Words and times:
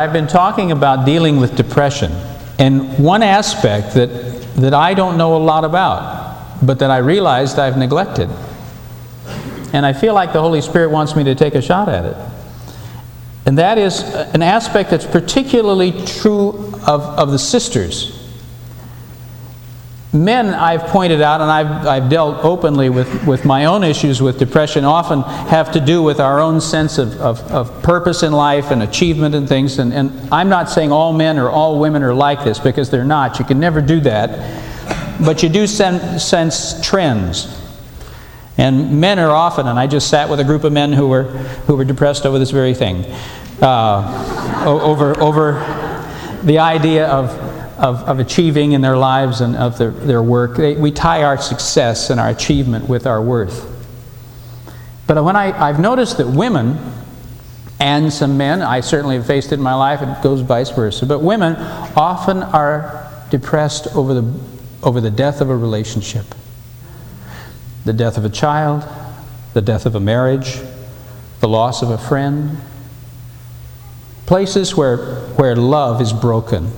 I've 0.00 0.14
been 0.14 0.28
talking 0.28 0.72
about 0.72 1.04
dealing 1.04 1.36
with 1.36 1.56
depression, 1.56 2.10
and 2.58 2.98
one 2.98 3.22
aspect 3.22 3.92
that, 3.96 4.08
that 4.54 4.72
I 4.72 4.94
don't 4.94 5.18
know 5.18 5.36
a 5.36 5.42
lot 5.44 5.62
about, 5.62 6.56
but 6.62 6.78
that 6.78 6.90
I 6.90 6.96
realized 6.96 7.58
I've 7.58 7.76
neglected. 7.76 8.30
And 9.74 9.84
I 9.84 9.92
feel 9.92 10.14
like 10.14 10.32
the 10.32 10.40
Holy 10.40 10.62
Spirit 10.62 10.90
wants 10.90 11.14
me 11.14 11.24
to 11.24 11.34
take 11.34 11.54
a 11.54 11.60
shot 11.60 11.90
at 11.90 12.06
it. 12.06 12.16
And 13.44 13.58
that 13.58 13.76
is 13.76 14.00
an 14.00 14.40
aspect 14.40 14.88
that's 14.88 15.04
particularly 15.04 15.92
true 16.06 16.72
of, 16.86 17.02
of 17.02 17.30
the 17.30 17.38
sisters 17.38 18.19
Men, 20.12 20.48
I've 20.48 20.82
pointed 20.86 21.22
out, 21.22 21.40
and 21.40 21.48
I've, 21.48 21.86
I've 21.86 22.10
dealt 22.10 22.44
openly 22.44 22.88
with, 22.88 23.24
with 23.28 23.44
my 23.44 23.66
own 23.66 23.84
issues 23.84 24.20
with 24.20 24.40
depression, 24.40 24.84
often 24.84 25.22
have 25.22 25.70
to 25.72 25.80
do 25.80 26.02
with 26.02 26.18
our 26.18 26.40
own 26.40 26.60
sense 26.60 26.98
of, 26.98 27.20
of, 27.20 27.40
of 27.52 27.82
purpose 27.84 28.24
in 28.24 28.32
life 28.32 28.72
and 28.72 28.82
achievement 28.82 29.36
and 29.36 29.48
things. 29.48 29.78
And, 29.78 29.92
and 29.92 30.28
I'm 30.32 30.48
not 30.48 30.68
saying 30.68 30.90
all 30.90 31.12
men 31.12 31.38
or 31.38 31.48
all 31.48 31.78
women 31.78 32.02
are 32.02 32.12
like 32.12 32.42
this 32.42 32.58
because 32.58 32.90
they're 32.90 33.04
not. 33.04 33.38
You 33.38 33.44
can 33.44 33.60
never 33.60 33.80
do 33.80 34.00
that. 34.00 34.60
But 35.24 35.44
you 35.44 35.48
do 35.48 35.68
sen- 35.68 36.18
sense 36.18 36.84
trends. 36.84 37.56
And 38.58 39.00
men 39.00 39.20
are 39.20 39.30
often, 39.30 39.68
and 39.68 39.78
I 39.78 39.86
just 39.86 40.08
sat 40.08 40.28
with 40.28 40.40
a 40.40 40.44
group 40.44 40.64
of 40.64 40.72
men 40.72 40.92
who 40.92 41.06
were, 41.06 41.24
who 41.68 41.76
were 41.76 41.84
depressed 41.84 42.26
over 42.26 42.40
this 42.40 42.50
very 42.50 42.74
thing, 42.74 43.04
uh, 43.62 44.64
over, 44.66 45.18
over 45.20 45.52
the 46.42 46.58
idea 46.58 47.06
of 47.06 47.49
of, 47.80 48.02
of 48.02 48.18
achieving 48.18 48.72
in 48.72 48.82
their 48.82 48.96
lives 48.96 49.40
and 49.40 49.56
of 49.56 49.78
their, 49.78 49.90
their 49.90 50.22
work. 50.22 50.56
They, 50.56 50.74
we 50.74 50.92
tie 50.92 51.22
our 51.22 51.38
success 51.38 52.10
and 52.10 52.20
our 52.20 52.28
achievement 52.28 52.88
with 52.88 53.06
our 53.06 53.22
worth. 53.22 53.66
But 55.06 55.24
when 55.24 55.34
I, 55.34 55.58
I've 55.58 55.80
noticed 55.80 56.18
that 56.18 56.28
women 56.28 56.78
and 57.80 58.12
some 58.12 58.36
men, 58.36 58.60
I 58.60 58.80
certainly 58.80 59.16
have 59.16 59.26
faced 59.26 59.52
it 59.52 59.54
in 59.54 59.62
my 59.62 59.74
life, 59.74 60.02
it 60.02 60.22
goes 60.22 60.42
vice 60.42 60.68
versa, 60.68 61.06
but 61.06 61.20
women 61.20 61.56
often 61.96 62.42
are 62.42 63.10
depressed 63.30 63.86
over 63.96 64.12
the, 64.12 64.40
over 64.82 65.00
the 65.00 65.10
death 65.10 65.40
of 65.40 65.48
a 65.48 65.56
relationship, 65.56 66.26
the 67.86 67.94
death 67.94 68.18
of 68.18 68.26
a 68.26 68.30
child, 68.30 68.86
the 69.54 69.62
death 69.62 69.86
of 69.86 69.94
a 69.94 70.00
marriage, 70.00 70.60
the 71.40 71.48
loss 71.48 71.80
of 71.80 71.88
a 71.88 71.96
friend. 71.96 72.58
Places 74.26 74.76
where, 74.76 75.16
where 75.36 75.56
love 75.56 76.02
is 76.02 76.12
broken 76.12 76.70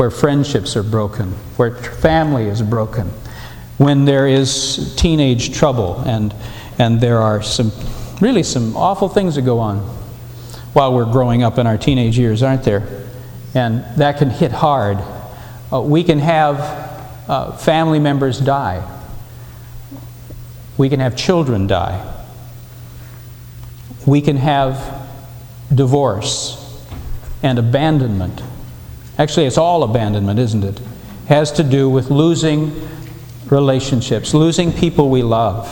where 0.00 0.10
friendships 0.10 0.76
are 0.76 0.82
broken, 0.82 1.28
where 1.58 1.74
family 1.74 2.46
is 2.46 2.62
broken, 2.62 3.06
when 3.76 4.06
there 4.06 4.26
is 4.26 4.96
teenage 4.96 5.54
trouble 5.54 6.00
and, 6.06 6.34
and 6.78 7.02
there 7.02 7.18
are 7.18 7.42
some 7.42 7.70
really 8.22 8.42
some 8.42 8.74
awful 8.78 9.10
things 9.10 9.34
that 9.34 9.42
go 9.42 9.58
on 9.58 9.76
while 10.72 10.94
we're 10.94 11.04
growing 11.04 11.42
up 11.42 11.58
in 11.58 11.66
our 11.66 11.76
teenage 11.76 12.18
years, 12.18 12.42
aren't 12.42 12.62
there? 12.62 13.10
And 13.54 13.84
that 13.98 14.16
can 14.16 14.30
hit 14.30 14.52
hard. 14.52 14.96
Uh, 15.70 15.82
we 15.82 16.02
can 16.02 16.18
have 16.18 16.58
uh, 17.28 17.52
family 17.58 17.98
members 17.98 18.40
die. 18.40 18.82
We 20.78 20.88
can 20.88 21.00
have 21.00 21.14
children 21.14 21.66
die. 21.66 22.22
We 24.06 24.22
can 24.22 24.38
have 24.38 25.06
divorce 25.74 26.56
and 27.42 27.58
abandonment 27.58 28.40
Actually, 29.20 29.44
it's 29.44 29.58
all 29.58 29.82
abandonment, 29.82 30.38
isn't 30.38 30.64
it? 30.64 30.80
Has 31.26 31.52
to 31.52 31.62
do 31.62 31.90
with 31.90 32.10
losing 32.10 32.88
relationships, 33.50 34.32
losing 34.32 34.72
people 34.72 35.10
we 35.10 35.22
love. 35.22 35.68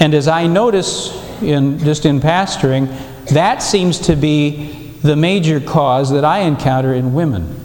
And 0.00 0.12
as 0.14 0.26
I 0.26 0.48
notice 0.48 1.12
in 1.40 1.78
just 1.78 2.04
in 2.06 2.18
pastoring, 2.18 2.88
that 3.28 3.62
seems 3.62 4.00
to 4.00 4.16
be 4.16 4.90
the 5.00 5.14
major 5.14 5.60
cause 5.60 6.10
that 6.10 6.24
I 6.24 6.40
encounter 6.40 6.92
in 6.92 7.14
women. 7.14 7.64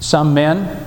Some 0.00 0.34
men, 0.34 0.84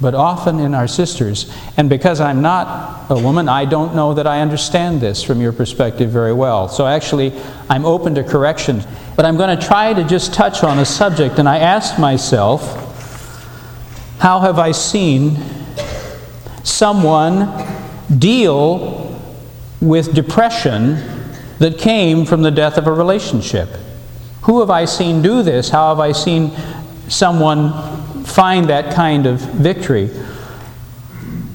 but 0.00 0.14
often 0.14 0.60
in 0.60 0.74
our 0.74 0.86
sisters. 0.86 1.52
And 1.76 1.90
because 1.90 2.20
I'm 2.20 2.40
not 2.40 3.10
a 3.10 3.20
woman, 3.20 3.48
I 3.48 3.64
don't 3.64 3.96
know 3.96 4.14
that 4.14 4.28
I 4.28 4.42
understand 4.42 5.00
this 5.00 5.24
from 5.24 5.40
your 5.40 5.52
perspective 5.52 6.08
very 6.10 6.34
well. 6.34 6.68
So 6.68 6.86
actually, 6.86 7.32
I'm 7.68 7.84
open 7.84 8.14
to 8.14 8.22
correction. 8.22 8.84
But 9.20 9.26
I'm 9.26 9.36
going 9.36 9.54
to 9.54 9.66
try 9.66 9.92
to 9.92 10.02
just 10.02 10.32
touch 10.32 10.64
on 10.64 10.78
a 10.78 10.84
subject, 10.86 11.38
and 11.38 11.46
I 11.46 11.58
asked 11.58 11.98
myself, 11.98 12.62
how 14.18 14.40
have 14.40 14.58
I 14.58 14.72
seen 14.72 15.36
someone 16.64 17.46
deal 18.18 19.20
with 19.78 20.14
depression 20.14 20.94
that 21.58 21.76
came 21.76 22.24
from 22.24 22.40
the 22.40 22.50
death 22.50 22.78
of 22.78 22.86
a 22.86 22.92
relationship? 22.94 23.68
Who 24.44 24.60
have 24.60 24.70
I 24.70 24.86
seen 24.86 25.20
do 25.20 25.42
this? 25.42 25.68
How 25.68 25.90
have 25.90 26.00
I 26.00 26.12
seen 26.12 26.52
someone 27.08 28.24
find 28.24 28.70
that 28.70 28.94
kind 28.94 29.26
of 29.26 29.38
victory? 29.38 30.08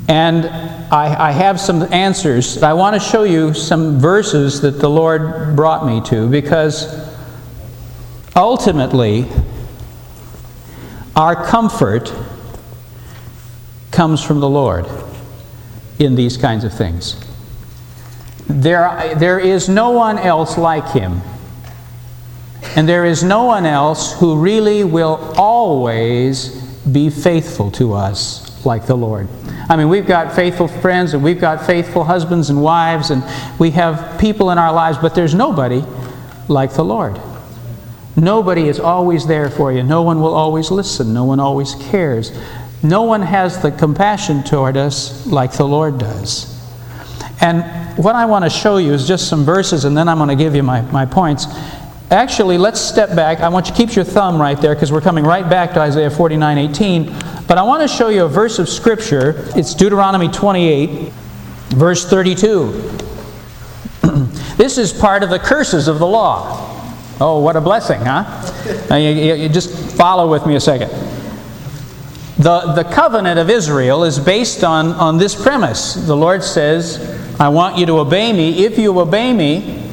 And 0.08 0.46
I, 0.94 1.30
I, 1.30 1.32
have 1.32 1.60
some 1.60 1.92
answers. 1.92 2.62
I 2.62 2.74
want 2.74 2.94
to 2.94 3.00
show 3.00 3.24
you 3.24 3.56
some 3.56 3.98
verses 3.98 4.62
that 4.62 4.80
the 4.80 4.88
Lord 4.88 5.56
brought 5.56 5.84
me 5.84 6.00
to 6.12 6.30
because 6.30 7.05
Ultimately, 8.36 9.26
our 11.16 11.46
comfort 11.46 12.14
comes 13.92 14.22
from 14.22 14.42
the 14.42 14.50
Lord 14.50 14.86
in 16.00 16.16
these 16.16 16.36
kinds 16.36 16.66
of 16.66 16.74
things. 16.74 17.16
There, 18.48 19.16
there 19.18 19.40
is 19.40 19.70
no 19.70 19.92
one 19.92 20.18
else 20.18 20.58
like 20.58 20.90
him. 20.92 21.22
And 22.76 22.90
there 22.90 23.06
is 23.06 23.24
no 23.24 23.46
one 23.46 23.66
else 23.66 24.20
who 24.20 24.38
really 24.38 24.84
will 24.84 25.34
always 25.38 26.50
be 26.92 27.10
faithful 27.10 27.72
to 27.72 27.94
us 27.94 28.66
like 28.66 28.86
the 28.86 28.98
Lord. 28.98 29.30
I 29.70 29.78
mean, 29.78 29.88
we've 29.88 30.06
got 30.06 30.36
faithful 30.36 30.68
friends 30.68 31.14
and 31.14 31.24
we've 31.24 31.40
got 31.40 31.66
faithful 31.66 32.04
husbands 32.04 32.50
and 32.50 32.62
wives 32.62 33.12
and 33.12 33.24
we 33.60 33.72
have 33.72 34.20
people 34.20 34.52
in 34.52 34.58
our 34.58 34.74
lives, 34.74 34.98
but 34.98 35.16
there's 35.16 35.34
nobody 35.34 35.84
like 36.50 36.74
the 36.74 36.84
Lord. 36.84 37.18
Nobody 38.16 38.68
is 38.68 38.80
always 38.80 39.28
there 39.28 39.50
for 39.50 39.74
you. 39.74 39.84
No 39.84 40.02
one 40.02 40.22
will 40.22 40.34
always 40.34 40.72
listen. 40.72 41.14
No 41.14 41.26
one 41.26 41.40
always 41.40 41.76
cares. 41.76 42.32
No 42.82 43.04
one 43.04 43.22
has 43.22 43.62
the 43.62 43.72
compassion 43.72 44.44
toward 44.44 44.78
us 44.78 45.26
like 45.28 45.52
the 45.54 45.66
Lord 45.66 45.98
does. 45.98 46.52
And 47.42 47.64
what 47.98 48.16
I 48.16 48.26
want 48.26 48.46
to 48.46 48.50
show 48.50 48.78
you 48.78 48.94
is 48.94 49.08
just 49.08 49.28
some 49.28 49.44
verses, 49.44 49.86
and 49.86 49.98
then 49.98 50.08
I'm 50.08 50.18
going 50.18 50.30
to 50.30 50.36
give 50.36 50.56
you 50.56 50.64
my, 50.64 50.82
my 50.82 51.06
points. 51.06 51.48
Actually, 52.12 52.58
let's 52.58 52.80
step 52.80 53.16
back. 53.16 53.40
I 53.40 53.50
want 53.50 53.68
you 53.68 53.74
to 53.74 53.78
keep 53.78 53.96
your 53.96 54.06
thumb 54.06 54.40
right 54.40 54.60
there 54.62 54.76
because 54.76 54.92
we're 54.92 55.02
coming 55.02 55.26
right 55.26 55.50
back 55.50 55.74
to 55.74 55.80
Isaiah 55.80 56.10
49 56.10 56.58
18. 56.58 57.06
But 57.48 57.58
I 57.58 57.64
want 57.64 57.82
to 57.82 57.88
show 57.88 58.10
you 58.10 58.24
a 58.24 58.30
verse 58.30 58.60
of 58.60 58.70
Scripture. 58.70 59.34
It's 59.56 59.74
Deuteronomy 59.74 60.30
28, 60.30 61.12
verse 61.70 62.08
32. 62.08 62.72
this 64.58 64.78
is 64.78 64.94
part 64.94 65.24
of 65.24 65.30
the 65.30 65.40
curses 65.40 65.88
of 65.88 66.00
the 66.00 66.08
law. 66.08 66.75
Oh, 67.22 67.40
what 67.40 67.56
a 67.56 67.62
blessing, 67.62 68.02
huh? 68.02 68.24
Now, 68.90 68.98
you, 68.98 69.10
you 69.10 69.50
just 69.50 69.96
follow 69.96 70.30
with 70.30 70.46
me 70.46 70.56
a 70.56 70.60
second. 70.60 70.90
The, 72.38 72.74
the 72.74 72.84
covenant 72.84 73.40
of 73.40 73.50
Israel 73.50 74.04
is 74.04 74.20
based 74.20 74.66
on, 74.66 74.88
on 74.88 75.18
this 75.18 75.42
premise. 75.42 75.94
The 75.94 76.16
Lord 76.16 76.44
says, 76.44 77.00
I 77.40 77.48
want 77.48 77.78
you 77.78 77.86
to 77.86 78.00
obey 78.00 78.34
me. 78.34 78.66
If 78.66 78.78
you 78.78 79.00
obey 79.00 79.32
me, 79.32 79.90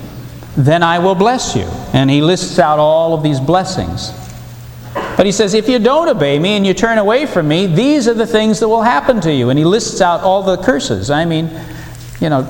then 0.57 0.83
I 0.83 0.99
will 0.99 1.15
bless 1.15 1.55
you. 1.55 1.67
And 1.93 2.11
He 2.11 2.21
lists 2.21 2.59
out 2.59 2.81
all 2.81 3.15
of 3.15 3.23
these 3.23 3.39
blessings. 3.39 4.11
But 4.93 5.25
He 5.25 5.31
says, 5.31 5.55
if 5.55 5.69
you 5.69 5.79
don't 5.79 6.09
obey 6.09 6.41
me 6.41 6.57
and 6.57 6.67
you 6.67 6.75
turn 6.75 6.99
away 6.99 7.27
from 7.27 7.47
me, 7.47 7.67
these 7.69 8.09
are 8.09 8.15
the 8.15 8.27
things 8.27 8.59
that 8.59 8.69
will 8.69 8.83
happen 8.83 9.21
to 9.21 9.33
you. 9.33 9.51
And 9.51 9.59
He 9.59 9.65
lists 9.65 10.01
out 10.01 10.23
all 10.23 10.43
the 10.43 10.57
curses. 10.57 11.09
I 11.09 11.25
mean, 11.25 11.49
you 12.21 12.29
know, 12.29 12.43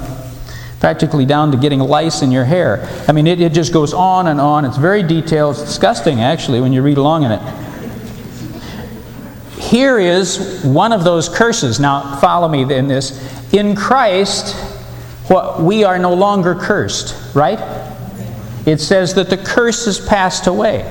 practically 0.82 1.24
down 1.24 1.52
to 1.52 1.56
getting 1.56 1.78
lice 1.78 2.22
in 2.22 2.32
your 2.32 2.44
hair. 2.44 2.84
I 3.06 3.12
mean, 3.12 3.28
it, 3.28 3.40
it 3.40 3.52
just 3.52 3.72
goes 3.72 3.94
on 3.94 4.26
and 4.26 4.40
on. 4.40 4.64
It's 4.64 4.78
very 4.78 5.04
detailed. 5.04 5.54
It's 5.54 5.64
disgusting, 5.64 6.20
actually, 6.20 6.60
when 6.60 6.72
you 6.72 6.82
read 6.82 6.98
along 6.98 7.22
in 7.22 7.30
it. 7.30 7.40
Here 9.60 10.00
is 10.00 10.64
one 10.64 10.92
of 10.92 11.04
those 11.04 11.28
curses. 11.28 11.78
Now, 11.78 12.16
follow 12.16 12.48
me 12.48 12.62
in 12.62 12.88
this. 12.88 13.52
In 13.54 13.76
Christ, 13.76 14.56
what, 15.30 15.62
we 15.62 15.84
are 15.84 16.00
no 16.00 16.14
longer 16.14 16.56
cursed, 16.56 17.32
right? 17.32 17.60
It 18.66 18.80
says 18.80 19.14
that 19.14 19.30
the 19.30 19.36
curse 19.36 19.84
has 19.84 20.04
passed 20.04 20.48
away. 20.48 20.82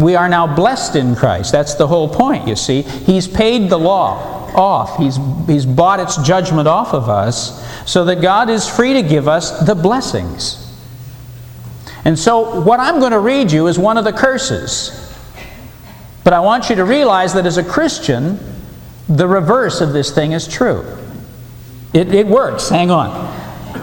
We 0.00 0.16
are 0.16 0.28
now 0.28 0.52
blessed 0.52 0.96
in 0.96 1.14
Christ. 1.14 1.52
That's 1.52 1.74
the 1.74 1.86
whole 1.86 2.08
point, 2.08 2.48
you 2.48 2.56
see. 2.56 2.82
He's 2.82 3.28
paid 3.28 3.70
the 3.70 3.78
law 3.78 4.40
off, 4.56 4.98
He's, 4.98 5.16
he's 5.46 5.64
bought 5.64 6.00
its 6.00 6.16
judgment 6.26 6.66
off 6.66 6.92
of 6.92 7.08
us 7.08 7.69
so 7.86 8.04
that 8.04 8.20
God 8.20 8.50
is 8.50 8.68
free 8.68 8.94
to 8.94 9.02
give 9.02 9.28
us 9.28 9.66
the 9.66 9.74
blessings. 9.74 10.66
And 12.04 12.18
so, 12.18 12.62
what 12.62 12.80
I'm 12.80 12.98
going 12.98 13.12
to 13.12 13.18
read 13.18 13.52
you 13.52 13.66
is 13.66 13.78
one 13.78 13.98
of 13.98 14.04
the 14.04 14.12
curses. 14.12 14.96
But 16.24 16.32
I 16.32 16.40
want 16.40 16.70
you 16.70 16.76
to 16.76 16.84
realize 16.84 17.34
that 17.34 17.46
as 17.46 17.58
a 17.58 17.64
Christian, 17.64 18.38
the 19.08 19.26
reverse 19.26 19.80
of 19.80 19.92
this 19.92 20.14
thing 20.14 20.32
is 20.32 20.46
true. 20.46 20.84
It, 21.92 22.14
it 22.14 22.26
works. 22.26 22.68
Hang 22.68 22.90
on. 22.90 23.10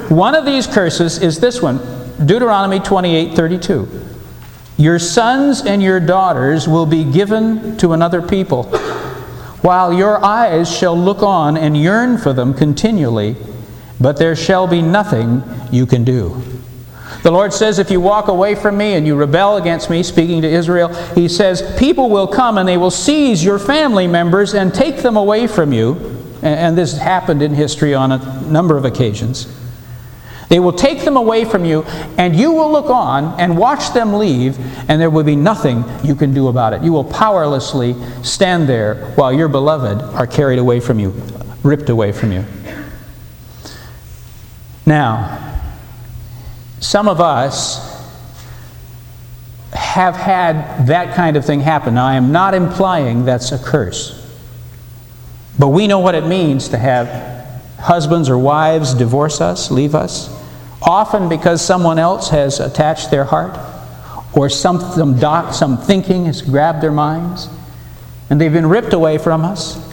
One 0.09 0.35
of 0.35 0.45
these 0.45 0.67
curses 0.67 1.21
is 1.21 1.39
this 1.39 1.61
one 1.61 1.77
Deuteronomy 2.25 2.79
28 2.79 3.35
32. 3.35 4.05
Your 4.77 4.99
sons 4.99 5.65
and 5.65 5.81
your 5.81 5.99
daughters 5.99 6.67
will 6.67 6.85
be 6.85 7.03
given 7.03 7.77
to 7.77 7.94
another 7.94 8.21
people, 8.21 8.63
while 9.61 9.91
your 9.91 10.23
eyes 10.23 10.75
shall 10.75 10.97
look 10.97 11.23
on 11.23 11.57
and 11.57 11.75
yearn 11.75 12.17
for 12.17 12.31
them 12.31 12.53
continually, 12.53 13.35
but 13.99 14.17
there 14.17 14.35
shall 14.35 14.67
be 14.67 14.81
nothing 14.81 15.44
you 15.71 15.85
can 15.85 16.03
do. 16.03 16.41
The 17.23 17.31
Lord 17.31 17.53
says, 17.53 17.79
If 17.79 17.89
you 17.89 17.99
walk 17.99 18.27
away 18.27 18.55
from 18.55 18.77
me 18.77 18.94
and 18.94 19.05
you 19.05 19.15
rebel 19.15 19.57
against 19.57 19.89
me, 19.89 20.03
speaking 20.03 20.41
to 20.44 20.47
Israel, 20.47 20.94
He 21.13 21.27
says, 21.27 21.75
People 21.77 22.09
will 22.09 22.27
come 22.27 22.57
and 22.57 22.67
they 22.67 22.77
will 22.77 22.91
seize 22.91 23.44
your 23.44 23.59
family 23.59 24.07
members 24.07 24.53
and 24.53 24.73
take 24.73 24.97
them 24.97 25.17
away 25.17 25.47
from 25.47 25.73
you. 25.73 26.15
And 26.41 26.77
this 26.77 26.97
happened 26.97 27.41
in 27.41 27.53
history 27.53 27.95
on 27.95 28.11
a 28.11 28.41
number 28.44 28.77
of 28.77 28.85
occasions. 28.85 29.47
They 30.49 30.59
will 30.59 30.73
take 30.73 31.03
them 31.03 31.17
away 31.17 31.44
from 31.44 31.65
you, 31.65 31.83
and 32.17 32.33
you 32.33 32.53
will 32.53 32.71
look 32.71 32.89
on 32.89 33.38
and 33.38 33.57
watch 33.57 33.94
them 33.94 34.13
leave, 34.13 34.57
and 34.89 35.01
there 35.01 35.09
will 35.09 35.25
be 35.25 35.35
nothing 35.35 35.83
you 36.03 36.15
can 36.15 36.33
do 36.33 36.47
about 36.47 36.71
it. 36.71 36.83
You 36.83 36.94
will 36.94 37.03
powerlessly 37.03 37.95
stand 38.23 38.69
there 38.69 39.07
while 39.15 39.33
your 39.33 39.49
beloved 39.49 40.01
are 40.15 40.27
carried 40.27 40.59
away 40.59 40.79
from 40.79 40.99
you, 40.99 41.09
ripped 41.63 41.89
away 41.89 42.13
from 42.13 42.31
you. 42.31 42.45
Now, 44.87 45.59
some 46.79 47.09
of 47.09 47.19
us 47.19 47.83
have 49.73 50.15
had 50.15 50.87
that 50.87 51.13
kind 51.13 51.35
of 51.35 51.45
thing 51.45 51.59
happen. 51.59 51.95
Now, 51.95 52.07
I 52.07 52.15
am 52.15 52.31
not 52.31 52.53
implying 52.53 53.25
that's 53.25 53.51
a 53.51 53.59
curse. 53.59 54.13
But 55.59 55.67
we 55.69 55.87
know 55.87 55.99
what 55.99 56.15
it 56.15 56.25
means 56.25 56.69
to 56.69 56.77
have 56.77 57.61
husbands 57.77 58.29
or 58.29 58.37
wives 58.37 58.93
divorce 58.93 59.41
us, 59.41 59.69
leave 59.69 59.93
us, 59.93 60.29
often 60.81 61.27
because 61.27 61.61
someone 61.61 61.99
else 61.99 62.29
has 62.29 62.61
attached 62.61 63.11
their 63.11 63.25
heart 63.25 63.59
or 64.33 64.49
some, 64.49 64.79
some, 64.79 65.19
doc, 65.19 65.53
some 65.53 65.77
thinking 65.77 66.27
has 66.27 66.41
grabbed 66.41 66.81
their 66.81 66.93
minds 66.93 67.49
and 68.29 68.39
they've 68.39 68.53
been 68.53 68.67
ripped 68.67 68.93
away 68.93 69.17
from 69.17 69.43
us. 69.43 69.83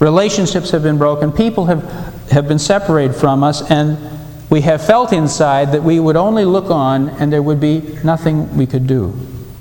Relationships 0.00 0.70
have 0.70 0.82
been 0.82 0.98
broken. 0.98 1.30
People 1.30 1.66
have, 1.66 1.84
have 2.30 2.48
been 2.48 2.58
separated 2.58 3.14
from 3.14 3.44
us, 3.44 3.68
and 3.70 4.13
we 4.50 4.60
have 4.62 4.84
felt 4.84 5.12
inside 5.12 5.72
that 5.72 5.82
we 5.82 5.98
would 5.98 6.16
only 6.16 6.44
look 6.44 6.70
on 6.70 7.08
and 7.08 7.32
there 7.32 7.42
would 7.42 7.60
be 7.60 7.80
nothing 8.04 8.56
we 8.56 8.66
could 8.66 8.86
do. 8.86 9.14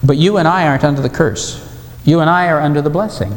But 0.04 0.18
you 0.18 0.38
and 0.38 0.48
I 0.48 0.68
aren't 0.68 0.84
under 0.84 1.02
the 1.02 1.10
curse. 1.10 1.60
You 2.04 2.20
and 2.20 2.30
I 2.30 2.48
are 2.50 2.60
under 2.60 2.82
the 2.82 2.90
blessing. 2.90 3.32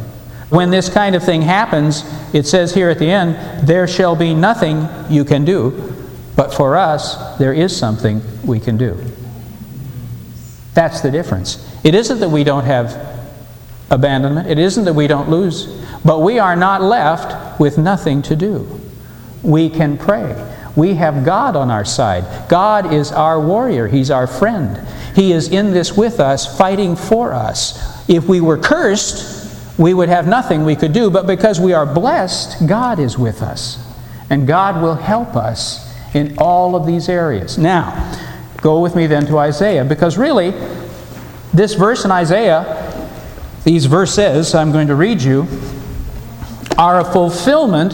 When 0.49 0.69
this 0.69 0.89
kind 0.89 1.15
of 1.15 1.23
thing 1.23 1.41
happens, 1.41 2.03
it 2.33 2.45
says 2.45 2.73
here 2.73 2.89
at 2.89 2.99
the 2.99 3.09
end, 3.09 3.67
there 3.67 3.87
shall 3.87 4.15
be 4.15 4.33
nothing 4.33 4.87
you 5.09 5.25
can 5.25 5.45
do. 5.45 5.93
But 6.35 6.53
for 6.53 6.75
us, 6.77 7.37
there 7.37 7.53
is 7.53 7.75
something 7.75 8.21
we 8.45 8.59
can 8.59 8.77
do. 8.77 9.01
That's 10.73 11.01
the 11.01 11.11
difference. 11.11 11.65
It 11.83 11.95
isn't 11.95 12.19
that 12.19 12.29
we 12.29 12.43
don't 12.43 12.65
have 12.65 13.17
abandonment, 13.89 14.47
it 14.49 14.59
isn't 14.59 14.85
that 14.85 14.93
we 14.93 15.07
don't 15.07 15.29
lose, 15.29 15.65
but 16.03 16.19
we 16.19 16.39
are 16.39 16.55
not 16.55 16.81
left 16.81 17.59
with 17.59 17.77
nothing 17.77 18.21
to 18.23 18.35
do. 18.35 18.79
We 19.43 19.69
can 19.69 19.97
pray. 19.97 20.35
We 20.77 20.93
have 20.93 21.25
God 21.25 21.55
on 21.55 21.71
our 21.71 21.83
side. 21.83 22.47
God 22.47 22.93
is 22.93 23.11
our 23.11 23.41
warrior, 23.41 23.87
He's 23.87 24.11
our 24.11 24.27
friend. 24.27 24.79
He 25.15 25.31
is 25.31 25.49
in 25.49 25.73
this 25.73 25.97
with 25.97 26.19
us, 26.19 26.57
fighting 26.57 26.95
for 26.95 27.33
us. 27.33 28.07
If 28.07 28.29
we 28.29 28.39
were 28.39 28.59
cursed, 28.59 29.79
we 29.79 29.95
would 29.95 30.09
have 30.09 30.27
nothing 30.27 30.63
we 30.63 30.75
could 30.75 30.93
do, 30.93 31.09
but 31.09 31.25
because 31.25 31.59
we 31.59 31.73
are 31.73 31.85
blessed, 31.85 32.67
God 32.67 32.99
is 32.99 33.17
with 33.17 33.41
us. 33.41 33.83
And 34.29 34.45
God 34.47 34.81
will 34.81 34.95
help 34.95 35.35
us 35.35 35.83
in 36.13 36.37
all 36.37 36.75
of 36.75 36.85
these 36.85 37.09
areas. 37.09 37.57
Now, 37.57 38.15
go 38.61 38.79
with 38.79 38.95
me 38.95 39.07
then 39.07 39.25
to 39.25 39.39
Isaiah, 39.39 39.83
because 39.83 40.15
really, 40.15 40.51
this 41.53 41.73
verse 41.73 42.05
in 42.05 42.11
Isaiah, 42.11 43.09
these 43.63 43.87
verses 43.87 44.53
I'm 44.53 44.71
going 44.71 44.87
to 44.87 44.95
read 44.95 45.23
you, 45.23 45.47
are 46.77 46.99
a 46.99 47.05
fulfillment 47.05 47.93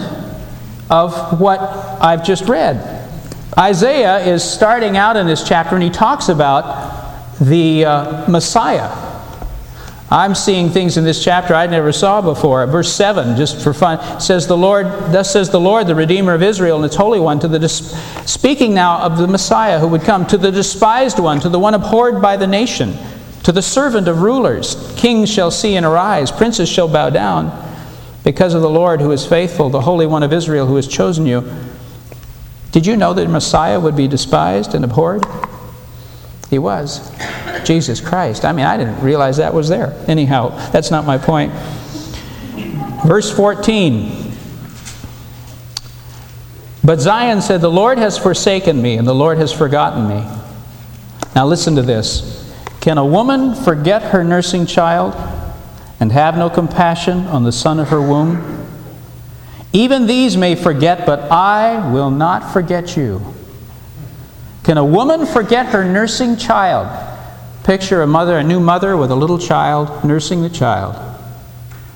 of 0.94 1.42
what 1.42 1.60
I've 1.60 2.24
just 2.24 2.48
read. 2.48 2.78
Isaiah 3.58 4.20
is 4.20 4.44
starting 4.44 4.96
out 4.96 5.18
in 5.18 5.26
this 5.26 5.48
chapter 5.48 5.74
and 5.74 5.84
he 5.84 5.90
talks 5.90 6.30
about 6.30 7.36
the 7.40 7.86
uh, 7.86 8.30
Messiah. 8.30 8.92
I'm 10.12 10.36
seeing 10.36 10.70
things 10.70 10.98
in 10.98 11.04
this 11.04 11.24
chapter 11.24 11.56
I 11.56 11.66
never 11.66 11.92
saw 11.92 12.22
before. 12.22 12.68
Verse 12.68 12.94
7, 12.94 13.36
just 13.36 13.60
for 13.64 13.74
fun, 13.74 14.22
says 14.22 14.46
the 14.46 14.56
Lord, 14.56 14.86
thus 14.86 15.34
says 15.34 15.50
the 15.50 15.60
Lord, 15.60 15.88
the 15.88 15.96
Redeemer 15.96 16.36
of 16.36 16.44
Israel 16.44 16.76
and 16.76 16.86
its 16.86 16.96
Holy 16.96 17.20
One, 17.20 17.40
to 17.40 17.48
the 17.48 17.58
dis- 17.58 17.92
speaking 18.32 18.76
now 18.76 19.00
of 19.00 19.18
the 19.18 19.28
Messiah 19.28 19.80
who 19.80 19.88
would 19.88 20.04
come, 20.04 20.28
to 20.28 20.38
the 20.38 20.52
despised 20.52 21.18
one, 21.18 21.40
to 21.40 21.50
the 21.50 21.58
one 21.58 21.74
abhorred 21.74 22.22
by 22.22 22.38
the 22.38 22.46
nation, 22.46 22.96
to 23.42 23.52
the 23.52 23.64
servant 23.64 24.08
of 24.08 24.22
rulers. 24.22 24.94
Kings 24.96 25.34
shall 25.34 25.50
see 25.50 25.76
and 25.76 25.88
arise, 25.88 26.32
princes 26.32 26.70
shall 26.70 26.88
bow 26.88 27.10
down 27.10 27.73
because 28.24 28.54
of 28.54 28.62
the 28.62 28.70
Lord 28.70 29.02
who 29.02 29.12
is 29.12 29.26
faithful, 29.26 29.70
the 29.70 29.82
Holy 29.82 30.06
One 30.06 30.24
of 30.24 30.32
Israel 30.32 30.66
who 30.66 30.76
has 30.78 30.88
chosen 30.88 31.26
you. 31.26 31.52
Did 32.72 32.86
you 32.86 32.96
know 32.96 33.14
that 33.14 33.30
Messiah 33.30 33.80
would 33.80 33.96
be 33.96 34.08
despised 34.08 34.74
and 34.74 34.84
abhorred? 34.84 35.26
He 36.50 36.58
was. 36.58 37.12
Jesus 37.66 38.00
Christ. 38.00 38.46
I 38.46 38.52
mean, 38.52 38.66
I 38.66 38.78
didn't 38.78 39.02
realize 39.02 39.38
that 39.38 39.54
was 39.54 39.70
there. 39.70 39.94
Anyhow, 40.08 40.50
that's 40.72 40.92
not 40.92 41.06
my 41.06 41.18
point. 41.18 41.52
Verse 43.06 43.32
14. 43.36 44.32
But 46.84 47.00
Zion 47.00 47.42
said, 47.42 47.62
The 47.62 47.72
Lord 47.72 47.98
has 47.98 48.18
forsaken 48.18 48.82
me, 48.82 48.98
and 48.98 49.08
the 49.08 49.16
Lord 49.16 49.38
has 49.38 49.52
forgotten 49.52 50.08
me. 50.08 50.26
Now 51.36 51.46
listen 51.46 51.76
to 51.76 51.82
this. 51.82 52.54
Can 52.82 52.98
a 52.98 53.06
woman 53.06 53.56
forget 53.56 54.02
her 54.02 54.24
nursing 54.24 54.66
child? 54.66 55.14
And 56.04 56.12
have 56.12 56.38
no 56.38 56.50
compassion 56.50 57.20
on 57.28 57.46
the 57.46 57.52
son 57.54 57.80
of 57.80 57.88
her 57.88 58.02
womb? 58.02 58.68
Even 59.72 60.06
these 60.06 60.36
may 60.36 60.54
forget, 60.54 61.06
but 61.06 61.32
I 61.32 61.94
will 61.94 62.12
not 62.12 62.52
forget 62.52 62.98
you. 62.98 63.34
Can 64.66 64.78
a 64.78 64.84
woman 64.84 65.26
forget 65.26 65.68
her 65.68 65.86
nursing 65.86 66.36
child? 66.36 66.90
Picture 67.64 68.02
a 68.02 68.08
mother, 68.08 68.38
a 68.38 68.44
new 68.44 68.60
mother 68.60 68.98
with 68.98 69.12
a 69.12 69.16
little 69.16 69.38
child, 69.38 70.04
nursing 70.04 70.42
the 70.42 70.50
child. 70.50 70.98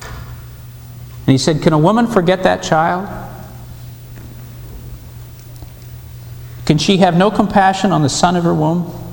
And 0.00 1.32
he 1.32 1.36
said, 1.36 1.60
Can 1.60 1.74
a 1.74 1.78
woman 1.78 2.06
forget 2.06 2.44
that 2.44 2.62
child? 2.62 3.06
Can 6.64 6.78
she 6.78 6.96
have 6.96 7.14
no 7.14 7.30
compassion 7.30 7.92
on 7.92 8.00
the 8.00 8.08
son 8.08 8.36
of 8.36 8.44
her 8.44 8.54
womb? 8.54 9.07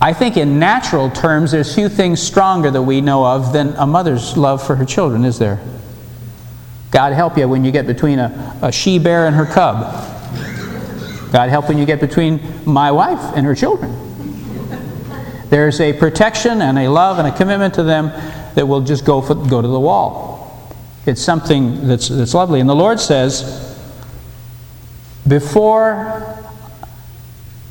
I 0.00 0.12
think 0.12 0.36
in 0.36 0.60
natural 0.60 1.10
terms, 1.10 1.50
there's 1.50 1.74
few 1.74 1.88
things 1.88 2.22
stronger 2.22 2.70
that 2.70 2.82
we 2.82 3.00
know 3.00 3.26
of 3.26 3.52
than 3.52 3.74
a 3.74 3.86
mother's 3.86 4.36
love 4.36 4.64
for 4.64 4.76
her 4.76 4.84
children, 4.84 5.24
is 5.24 5.38
there? 5.38 5.60
God 6.90 7.12
help 7.12 7.36
you 7.36 7.48
when 7.48 7.64
you 7.64 7.72
get 7.72 7.86
between 7.86 8.18
a, 8.18 8.58
a 8.62 8.72
she 8.72 8.98
bear 8.98 9.26
and 9.26 9.34
her 9.34 9.44
cub. 9.44 9.80
God 11.32 11.50
help 11.50 11.68
when 11.68 11.78
you 11.78 11.84
get 11.84 12.00
between 12.00 12.40
my 12.64 12.92
wife 12.92 13.36
and 13.36 13.44
her 13.44 13.54
children. 13.54 13.92
There's 15.50 15.80
a 15.80 15.92
protection 15.92 16.62
and 16.62 16.78
a 16.78 16.88
love 16.88 17.18
and 17.18 17.26
a 17.26 17.36
commitment 17.36 17.74
to 17.74 17.82
them 17.82 18.08
that 18.54 18.66
will 18.66 18.80
just 18.80 19.04
go, 19.04 19.20
for, 19.20 19.34
go 19.34 19.60
to 19.60 19.68
the 19.68 19.80
wall. 19.80 20.72
It's 21.06 21.22
something 21.22 21.88
that's, 21.88 22.08
that's 22.08 22.34
lovely. 22.34 22.60
And 22.60 22.68
the 22.68 22.76
Lord 22.76 23.00
says, 23.00 23.76
before 25.26 26.38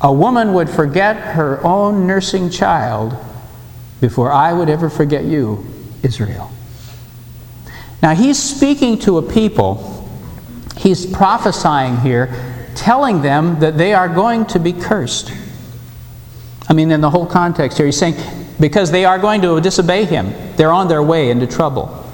a 0.00 0.12
woman 0.12 0.52
would 0.54 0.70
forget 0.70 1.16
her 1.16 1.64
own 1.64 2.06
nursing 2.06 2.50
child 2.50 3.16
before 4.00 4.30
I 4.30 4.52
would 4.52 4.68
ever 4.68 4.88
forget 4.88 5.24
you, 5.24 5.66
Israel. 6.02 6.52
Now, 8.00 8.14
he's 8.14 8.40
speaking 8.40 8.98
to 9.00 9.18
a 9.18 9.22
people, 9.22 10.08
he's 10.76 11.04
prophesying 11.04 11.96
here, 11.98 12.32
telling 12.76 13.22
them 13.22 13.58
that 13.58 13.76
they 13.76 13.92
are 13.92 14.08
going 14.08 14.46
to 14.46 14.60
be 14.60 14.72
cursed. 14.72 15.32
I 16.68 16.74
mean, 16.74 16.92
in 16.92 17.00
the 17.00 17.10
whole 17.10 17.26
context 17.26 17.76
here, 17.76 17.86
he's 17.86 17.98
saying, 17.98 18.14
because 18.60 18.92
they 18.92 19.04
are 19.04 19.18
going 19.18 19.42
to 19.42 19.60
disobey 19.60 20.04
him, 20.04 20.32
they're 20.56 20.70
on 20.70 20.86
their 20.86 21.02
way 21.02 21.30
into 21.30 21.46
trouble. 21.46 22.04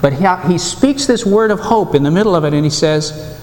But 0.00 0.14
he, 0.14 0.26
he 0.52 0.58
speaks 0.58 1.06
this 1.06 1.24
word 1.24 1.52
of 1.52 1.60
hope 1.60 1.94
in 1.94 2.02
the 2.02 2.10
middle 2.10 2.34
of 2.34 2.44
it, 2.44 2.52
and 2.52 2.64
he 2.64 2.70
says, 2.70 3.40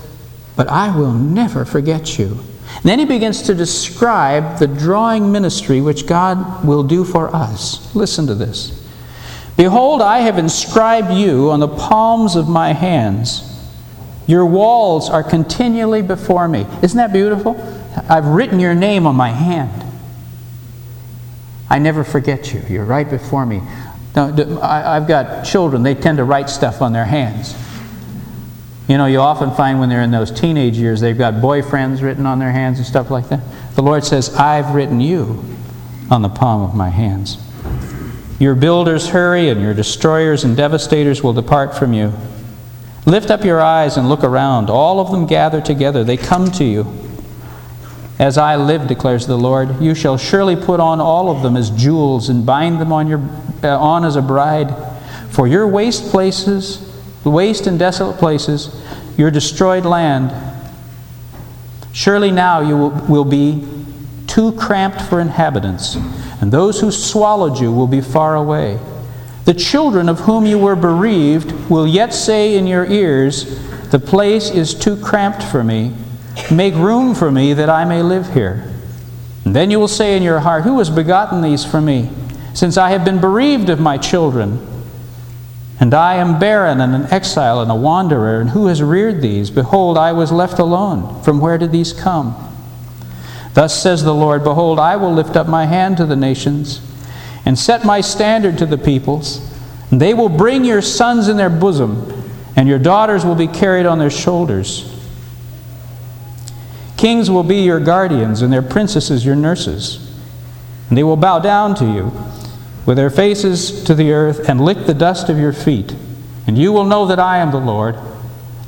But 0.56 0.68
I 0.68 0.96
will 0.98 1.14
never 1.14 1.64
forget 1.66 2.18
you. 2.18 2.40
And 2.76 2.84
then 2.84 3.00
he 3.00 3.06
begins 3.06 3.42
to 3.44 3.56
describe 3.56 4.60
the 4.60 4.68
drawing 4.68 5.32
ministry 5.32 5.82
which 5.82 6.06
God 6.06 6.66
will 6.66 6.84
do 6.84 7.04
for 7.04 7.34
us. 7.36 7.94
Listen 7.96 8.28
to 8.28 8.36
this. 8.36 8.84
Behold, 9.58 10.02
I 10.02 10.20
have 10.20 10.38
inscribed 10.38 11.14
you 11.14 11.50
on 11.50 11.60
the 11.60 11.68
palms 11.68 12.36
of 12.36 12.50
my 12.50 12.74
hands. 12.74 13.52
Your 14.28 14.46
walls 14.46 15.10
are 15.10 15.24
continually 15.24 16.02
before 16.02 16.48
me. 16.48 16.66
Isn't 16.82 16.98
that 16.98 17.14
beautiful? 17.14 17.56
I've 18.10 18.26
written 18.26 18.60
your 18.60 18.76
name 18.76 19.08
on 19.08 19.16
my 19.16 19.30
hand. 19.30 19.84
I 21.70 21.80
never 21.80 22.04
forget 22.04 22.54
you. 22.54 22.62
You're 22.68 22.86
right 22.86 23.10
before 23.10 23.46
me. 23.46 23.62
Now, 24.16 24.28
I've 24.62 25.08
got 25.08 25.46
children, 25.46 25.84
they 25.84 25.96
tend 25.96 26.18
to 26.18 26.24
write 26.24 26.50
stuff 26.50 26.82
on 26.82 26.94
their 26.94 27.06
hands. 27.06 27.54
You 28.88 28.98
know, 28.98 29.08
you 29.08 29.20
often 29.20 29.52
find 29.52 29.80
when 29.80 29.90
they're 29.90 30.04
in 30.04 30.12
those 30.12 30.30
teenage 30.30 30.78
years, 30.78 31.02
they've 31.02 31.18
got 31.18 31.36
boyfriends 31.36 32.04
written 32.04 32.26
on 32.26 32.38
their 32.38 32.52
hands 32.52 32.78
and 32.78 32.86
stuff 32.86 33.10
like 33.10 33.30
that. 33.30 33.42
The 33.74 33.82
Lord 33.82 34.04
says, 34.04 34.36
I've 34.36 34.76
written 34.76 35.00
you 35.00 35.44
on 36.12 36.22
the 36.22 36.30
palm 36.30 36.62
of 36.62 36.76
my 36.76 36.90
hands. 36.90 37.38
Your 38.40 38.54
builders 38.54 39.10
hurry, 39.10 39.50
and 39.50 39.62
your 39.62 39.74
destroyers 39.74 40.44
and 40.44 40.56
devastators 40.56 41.24
will 41.24 41.34
depart 41.34 41.76
from 41.76 41.94
you. 41.94 42.14
Lift 43.08 43.32
up 43.32 43.44
your 43.44 43.62
eyes 43.62 43.98
and 43.98 44.08
look 44.08 44.24
around. 44.24 44.70
All 44.70 45.00
of 45.00 45.12
them 45.12 45.26
gather 45.26 45.62
together, 45.62 46.04
they 46.04 46.18
come 46.18 46.52
to 46.52 46.64
you. 46.64 46.86
As 48.20 48.38
I 48.38 48.56
live, 48.56 48.88
declares 48.88 49.26
the 49.26 49.38
Lord, 49.38 49.82
you 49.82 49.96
shall 49.96 50.18
surely 50.18 50.56
put 50.56 50.80
on 50.80 51.02
all 51.02 51.30
of 51.30 51.44
them 51.44 51.58
as 51.58 51.70
jewels 51.72 52.30
and 52.30 52.46
bind 52.46 52.80
them 52.80 52.94
on, 52.94 53.08
your, 53.08 53.20
uh, 53.64 53.78
on 53.78 54.06
as 54.06 54.16
a 54.16 54.22
bride. 54.22 54.74
For 55.32 55.48
your 55.48 55.68
waste 55.68 56.12
places, 56.12 56.85
waste 57.30 57.68
and 57.68 57.78
desolate 57.78 58.18
places, 58.18 58.70
your 59.18 59.32
destroyed 59.32 59.86
land, 59.86 60.34
surely 61.92 62.32
now 62.32 62.62
you 62.62 62.78
will, 62.78 62.90
will 63.08 63.26
be 63.26 63.66
too 64.28 64.52
cramped 64.54 65.02
for 65.02 65.20
inhabitants, 65.20 65.96
and 66.42 66.52
those 66.52 66.82
who 66.82 66.92
swallowed 66.92 67.60
you 67.60 67.72
will 67.72 67.88
be 67.88 68.02
far 68.02 68.36
away. 68.36 68.80
The 69.46 69.54
children 69.54 70.10
of 70.10 70.22
whom 70.22 70.46
you 70.46 70.58
were 70.58 70.76
bereaved 70.76 71.70
will 71.70 71.88
yet 71.88 72.14
say 72.14 72.58
in 72.58 72.68
your 72.68 72.86
ears, 72.86 73.60
The 73.92 74.00
place 74.00 74.50
is 74.50 74.74
too 74.74 74.98
cramped 74.98 75.44
for 75.44 75.64
me 75.64 75.94
Make 76.52 76.76
room 76.76 77.16
for 77.16 77.32
me 77.32 77.54
that 77.54 77.70
I 77.70 77.86
may 77.86 78.02
live 78.02 78.34
here. 78.34 78.72
And 79.46 79.56
then 79.56 79.72
you 79.72 79.80
will 79.80 79.88
say 79.88 80.18
in 80.18 80.24
your 80.24 80.40
heart, 80.40 80.64
Who 80.64 80.78
has 80.80 80.90
begotten 80.90 81.42
these 81.42 81.66
for 81.66 81.82
me? 81.82 82.10
Since 82.54 82.78
I 82.78 82.90
have 82.92 83.06
been 83.06 83.20
bereaved 83.20 83.70
of 83.70 83.80
my 83.80 83.98
children, 83.98 84.60
and 85.80 85.94
I 85.94 86.16
am 86.16 86.40
barren 86.40 86.80
and 86.80 86.96
an 86.96 87.12
exile 87.12 87.60
and 87.62 87.70
a 87.70 87.76
wanderer, 87.76 88.40
and 88.40 88.52
who 88.52 88.68
has 88.68 88.82
reared 88.82 89.22
these? 89.22 89.50
Behold, 89.50 89.98
I 89.98 90.14
was 90.14 90.32
left 90.32 90.58
alone. 90.58 91.22
From 91.24 91.40
where 91.40 91.58
did 91.58 91.72
these 91.72 91.92
come? 91.92 92.36
Thus 93.54 93.82
says 93.82 94.04
the 94.04 94.14
Lord 94.14 94.44
Behold, 94.44 94.80
I 94.80 94.96
will 94.96 95.14
lift 95.14 95.36
up 95.36 95.48
my 95.48 95.66
hand 95.66 95.98
to 95.98 96.06
the 96.06 96.16
nations, 96.16 96.82
and 97.46 97.60
set 97.60 97.86
my 97.86 98.02
standard 98.02 98.58
to 98.58 98.66
the 98.66 98.78
peoples, 98.78 99.54
and 99.92 100.02
they 100.02 100.14
will 100.14 100.30
bring 100.30 100.64
your 100.64 100.82
sons 100.82 101.28
in 101.28 101.38
their 101.38 101.50
bosom, 101.50 102.24
and 102.56 102.70
your 102.70 102.80
daughters 102.80 103.26
will 103.26 103.36
be 103.36 103.48
carried 103.48 103.86
on 103.86 104.00
their 104.00 104.10
shoulders. 104.10 104.92
Kings 106.96 107.30
will 107.30 107.44
be 107.44 107.58
your 107.58 107.82
guardians, 107.82 108.42
and 108.42 108.52
their 108.52 108.62
princesses 108.62 109.26
your 109.26 109.36
nurses. 109.36 110.02
And 110.90 110.98
they 110.98 111.04
will 111.04 111.18
bow 111.18 111.40
down 111.40 111.76
to 111.76 111.86
you 111.86 112.12
with 112.86 112.98
their 112.98 113.10
faces 113.10 113.84
to 113.84 113.96
the 113.96 114.12
earth 114.12 114.48
and 114.48 114.62
lick 114.62 114.86
the 114.86 114.94
dust 114.94 115.30
of 115.30 115.40
your 115.40 115.54
feet. 115.54 115.96
And 116.48 116.58
you 116.58 116.72
will 116.72 116.86
know 116.86 117.06
that 117.08 117.20
I 117.20 117.38
am 117.40 117.52
the 117.52 117.58
Lord. 117.58 117.96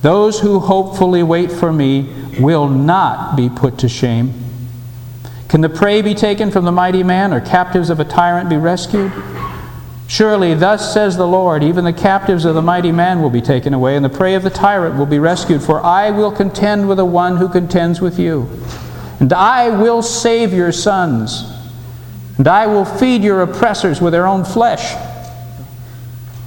Those 0.02 0.40
who 0.40 0.60
hopefully 0.60 1.24
wait 1.24 1.52
for 1.52 1.72
me 1.72 2.10
will 2.40 2.68
not 2.68 3.36
be 3.36 3.50
put 3.50 3.78
to 3.80 3.90
shame. 3.90 4.34
Can 5.48 5.62
the 5.62 5.70
prey 5.70 6.02
be 6.02 6.14
taken 6.14 6.52
from 6.52 6.66
the 6.66 6.72
mighty 6.72 7.04
man, 7.04 7.34
or 7.34 7.40
captives 7.40 7.90
of 7.90 8.00
a 8.00 8.06
tyrant 8.06 8.50
be 8.50 8.58
rescued? 8.58 9.12
Surely, 10.08 10.54
thus 10.54 10.94
says 10.94 11.18
the 11.18 11.28
Lord, 11.28 11.64
even 11.64 11.84
the 11.84 11.94
captives 11.94 12.46
of 12.46 12.56
the 12.56 12.62
mighty 12.62 12.92
man 12.92 13.22
will 13.22 13.30
be 13.30 13.42
taken 13.42 13.74
away, 13.74 13.96
and 13.96 14.04
the 14.04 14.10
prey 14.10 14.36
of 14.36 14.44
the 14.44 14.50
tyrant 14.50 14.96
will 14.96 15.06
be 15.06 15.20
rescued. 15.20 15.62
For 15.62 15.82
I 15.82 16.12
will 16.12 16.32
contend 16.32 16.88
with 16.88 16.98
the 16.98 17.06
one 17.06 17.38
who 17.38 17.50
contends 17.50 18.02
with 18.02 18.18
you, 18.18 18.50
and 19.20 19.32
I 19.34 19.70
will 19.70 20.02
save 20.02 20.54
your 20.54 20.72
sons, 20.72 21.44
and 22.38 22.48
I 22.48 22.68
will 22.68 22.86
feed 22.86 23.24
your 23.24 23.42
oppressors 23.42 24.00
with 24.00 24.14
their 24.14 24.28
own 24.28 24.46
flesh, 24.46 24.94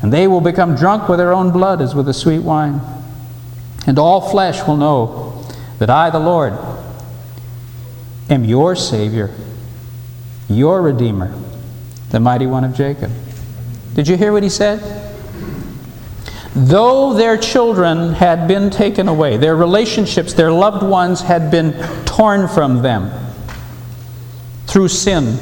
and 0.03 0.13
they 0.13 0.27
will 0.27 0.41
become 0.41 0.77
drunk 0.77 1.09
with 1.09 1.19
their 1.19 1.33
own 1.33 1.51
blood 1.51 1.81
as 1.81 1.95
with 1.95 2.09
a 2.09 2.15
sweet 2.15 2.41
wine. 2.41 2.81
And 3.87 3.99
all 3.99 4.21
flesh 4.21 4.67
will 4.67 4.77
know 4.77 5.45
that 5.79 5.91
I, 5.91 6.11
the 6.11 6.21
Lord, 6.21 6.55
am 8.29 8.45
your 8.45 8.77
Savior, 8.77 9.35
your 10.49 10.81
Redeemer, 10.81 11.35
the 12.11 12.21
mighty 12.21 12.47
one 12.47 12.65
of 12.65 12.75
Jacob. 12.75 13.11
Did 13.95 14.07
you 14.07 14.17
hear 14.17 14.33
what 14.33 14.43
he 14.43 14.49
said? 14.49 14.81
Though 16.55 17.15
their 17.15 17.37
children 17.37 18.13
had 18.13 18.49
been 18.49 18.71
taken 18.71 19.09
away, 19.09 19.37
their 19.37 19.57
relationships, 19.57 20.35
their 20.35 20.53
loved 20.53 20.83
ones 20.83 21.21
had 21.21 21.51
been 21.51 21.73
torn 22.05 22.49
from 22.49 22.83
them 22.83 23.11
through 24.67 24.89
sin. 24.89 25.39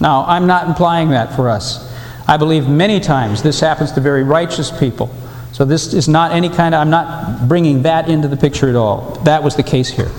Now, 0.00 0.24
I'm 0.26 0.46
not 0.46 0.68
implying 0.68 1.10
that 1.10 1.34
for 1.34 1.48
us. 1.48 1.92
I 2.28 2.36
believe 2.36 2.68
many 2.68 3.00
times 3.00 3.42
this 3.42 3.60
happens 3.60 3.92
to 3.92 4.00
very 4.00 4.22
righteous 4.22 4.70
people. 4.70 5.14
So 5.52 5.64
this 5.64 5.94
is 5.94 6.06
not 6.06 6.32
any 6.32 6.48
kind 6.48 6.74
of, 6.74 6.80
I'm 6.82 6.90
not 6.90 7.48
bringing 7.48 7.82
that 7.82 8.10
into 8.10 8.28
the 8.28 8.36
picture 8.36 8.68
at 8.68 8.76
all. 8.76 9.12
That 9.24 9.42
was 9.42 9.56
the 9.56 9.62
case 9.62 9.88
here. 9.88 10.10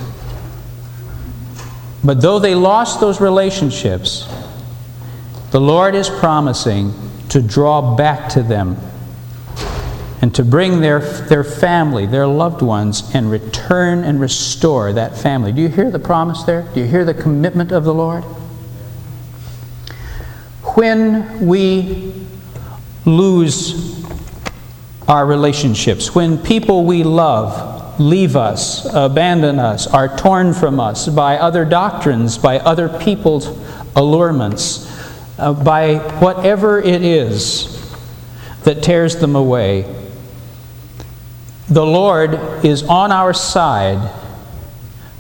But 2.04 2.22
though 2.22 2.40
they 2.40 2.56
lost 2.56 3.00
those 3.00 3.22
relationships, 3.22 4.28
the 5.52 5.62
Lord 5.62 5.94
is 5.94 6.10
promising 6.10 6.94
to 7.30 7.42
draw 7.42 7.96
back 7.96 8.30
to 8.30 8.42
them 8.42 8.78
and 10.22 10.34
to 10.34 10.44
bring 10.44 10.82
their, 10.82 11.00
their 11.00 11.44
family, 11.44 12.06
their 12.06 12.26
loved 12.26 12.62
ones, 12.62 13.12
and 13.14 13.30
return 13.30 14.04
and 14.04 14.20
restore 14.20 14.94
that 14.94 15.18
family. 15.18 15.52
Do 15.52 15.62
you 15.62 15.70
hear 15.70 15.92
the 15.92 16.00
promise 16.00 16.44
there? 16.44 16.64
Do 16.74 16.80
you 16.80 16.88
hear 16.88 17.06
the 17.06 17.14
commitment 17.14 17.72
of 17.72 17.84
the 17.84 17.94
Lord? 17.94 18.24
When 20.78 21.48
we 21.48 22.14
lose 23.04 24.06
our 25.08 25.26
relationships, 25.26 26.14
when 26.14 26.38
people 26.38 26.86
we 26.86 27.04
love 27.04 28.00
leave 28.00 28.36
us, 28.36 28.86
abandon 28.94 29.58
us, 29.58 29.88
are 29.88 30.16
torn 30.16 30.54
from 30.54 30.80
us 30.80 31.08
by 31.08 31.40
other 31.40 31.66
doctrines, 31.66 32.38
by 32.38 32.60
other 32.60 32.90
people's 32.90 33.48
allurements, 33.96 34.86
uh, 35.40 35.52
by 35.52 35.96
whatever 36.20 36.80
it 36.80 37.02
is 37.02 37.74
that 38.62 38.84
tears 38.84 39.16
them 39.16 39.36
away, 39.36 39.82
the 41.70 41.84
Lord 41.84 42.36
is 42.64 42.84
on 42.84 43.12
our 43.12 43.34
side 43.34 44.14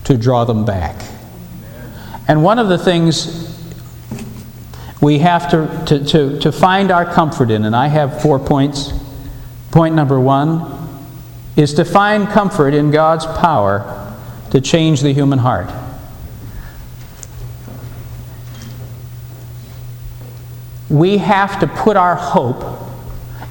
to 0.03 0.19
draw 0.19 0.45
them 0.45 0.65
back. 0.65 1.01
And 2.27 2.43
one 2.43 2.59
of 2.59 2.69
the 2.69 2.77
things 2.77 3.46
we 5.01 5.19
have 5.19 5.49
to, 5.51 5.85
to, 5.87 6.05
to, 6.05 6.39
to 6.39 6.51
find 6.51 6.91
our 6.91 7.05
comfort 7.05 7.51
in, 7.51 7.65
and 7.65 7.75
I 7.75 7.87
have 7.87 8.21
four 8.21 8.39
points. 8.39 8.91
Point 9.71 9.95
number 9.95 10.19
one 10.19 10.87
is 11.55 11.73
to 11.75 11.85
find 11.85 12.27
comfort 12.27 12.73
in 12.73 12.91
God's 12.91 13.25
power 13.25 14.15
to 14.51 14.61
change 14.61 15.01
the 15.01 15.13
human 15.13 15.39
heart. 15.39 15.69
we 20.89 21.17
have 21.17 21.59
to 21.59 21.67
put 21.67 21.97
our 21.97 22.15
hope 22.15 22.63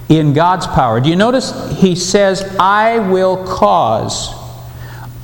in 0.09 0.33
God's 0.33 0.67
power. 0.67 1.01
Do 1.01 1.11
you 1.11 1.17
notice 1.17 1.71
he 1.79 1.95
says, 1.95 2.57
I 2.59 2.99
will 2.99 3.45
cause. 3.47 4.35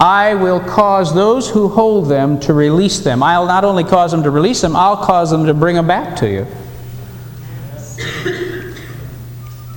I 0.02 0.34
will 0.34 0.58
cause 0.58 1.14
those 1.14 1.48
who 1.48 1.68
hold 1.68 2.08
them 2.08 2.40
to 2.40 2.52
release 2.52 2.98
them. 2.98 3.22
I'll 3.22 3.46
not 3.46 3.62
only 3.62 3.84
cause 3.84 4.10
them 4.10 4.24
to 4.24 4.30
release 4.30 4.60
them, 4.60 4.74
I'll 4.74 4.96
cause 4.96 5.30
them 5.30 5.46
to 5.46 5.54
bring 5.54 5.76
them 5.76 5.86
back 5.86 6.16
to 6.16 6.28
you. 6.28 6.46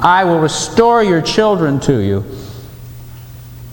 I 0.02 0.24
will 0.24 0.40
restore 0.40 1.04
your 1.04 1.22
children 1.22 1.80
to 1.82 2.00
you. 2.00 2.26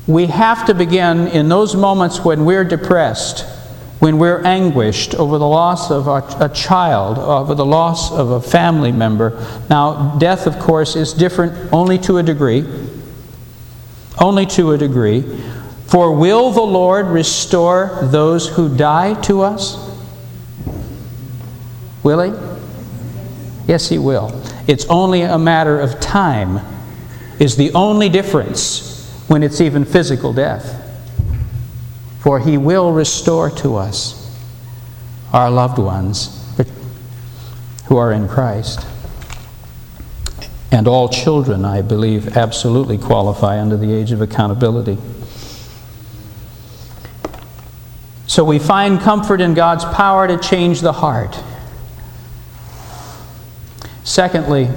We 0.06 0.26
have 0.26 0.66
to 0.66 0.75
begin 0.75 1.28
in 1.28 1.49
those 1.49 1.75
moments 1.75 2.23
when 2.23 2.44
we're 2.44 2.64
depressed 2.64 3.47
when 4.02 4.18
we're 4.18 4.42
anguished 4.42 5.14
over 5.14 5.38
the 5.38 5.47
loss 5.47 5.88
of 5.92 6.09
a, 6.09 6.49
child, 6.49 7.18
over 7.18 7.54
the 7.54 7.64
loss 7.64 8.11
of 8.11 8.30
a 8.30 8.40
family 8.40 8.90
member. 8.90 9.30
Now, 9.71 10.18
death, 10.18 10.49
of 10.49 10.59
course, 10.59 10.97
is 10.97 11.12
different 11.12 11.73
only 11.73 11.99
to 11.99 12.18
a 12.18 12.23
degree. 12.25 12.64
Only 14.21 14.44
to 14.47 14.73
a 14.73 14.76
degree. 14.76 15.21
For 15.92 16.11
will 16.11 16.50
the 16.52 16.62
Lord 16.62 17.08
restore 17.08 17.99
those 18.00 18.49
who 18.49 18.75
die 18.75 19.12
to 19.25 19.42
us? 19.42 19.76
Will 22.02 22.20
He? 22.22 22.32
Yes, 23.68 23.90
He 23.90 23.99
will. 23.99 24.32
It's 24.66 24.87
only 24.87 25.20
a 25.20 25.38
matter 25.38 25.78
of 25.78 26.00
time, 26.00 26.64
is 27.38 27.56
the 27.56 27.75
only 27.75 28.08
difference 28.08 29.22
when 29.28 29.42
it's 29.42 29.61
even 29.61 29.84
physical 29.84 30.32
death. 30.32 30.78
for 32.22 32.38
he 32.38 32.56
will 32.56 32.92
restore 32.92 33.50
to 33.50 33.75
us 33.75 34.18
our 35.32 35.50
loved 35.50 35.76
ones 35.76 36.38
who 37.87 37.96
are 37.96 38.12
in 38.12 38.28
Christ. 38.28 38.87
And 40.70 40.87
all 40.87 41.08
children, 41.08 41.64
I 41.64 41.82
believe, 41.82 42.37
absolutely 42.37 42.96
qualify 42.96 43.61
under 43.61 43.76
the 43.76 43.92
age 43.92 44.12
of 44.12 44.22
accountability. 44.22 44.99
So 48.32 48.44
we 48.44 48.58
find 48.58 48.98
comfort 48.98 49.42
in 49.42 49.52
God's 49.52 49.84
power 49.84 50.26
to 50.26 50.38
change 50.38 50.80
the 50.80 50.94
heart. 50.94 51.38
Secondly, 54.04 54.70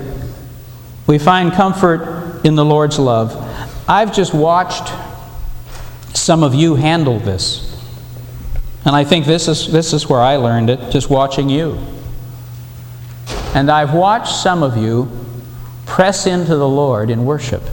we 1.08 1.18
find 1.18 1.54
comfort 1.54 2.42
in 2.44 2.56
the 2.56 2.66
Lord's 2.66 3.00
love. 3.00 3.34
I've 3.88 4.14
just 4.14 4.34
watched 4.34 4.92
some 6.14 6.44
of 6.44 6.54
you 6.54 6.76
handle 6.76 7.18
this. 7.18 7.82
And 8.84 8.94
I 8.94 9.06
think 9.06 9.26
this 9.26 9.48
is, 9.48 9.72
this 9.72 9.94
is 9.94 10.10
where 10.10 10.20
I 10.20 10.36
learned 10.36 10.70
it, 10.70 10.92
just 10.92 11.10
watching 11.10 11.48
you. 11.48 11.80
And 13.54 13.72
I've 13.72 13.94
watched 13.94 14.36
some 14.36 14.64
of 14.64 14.76
you 14.76 15.10
press 15.86 16.28
into 16.28 16.58
the 16.58 16.68
Lord 16.68 17.10
in 17.10 17.24
worship 17.24 17.64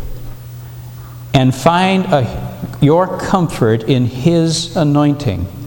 and 1.35 1.53
find 1.53 2.05
a, 2.05 2.79
your 2.81 3.19
comfort 3.19 3.83
in 3.83 4.07
His 4.07 4.77
anointing. 4.77 5.59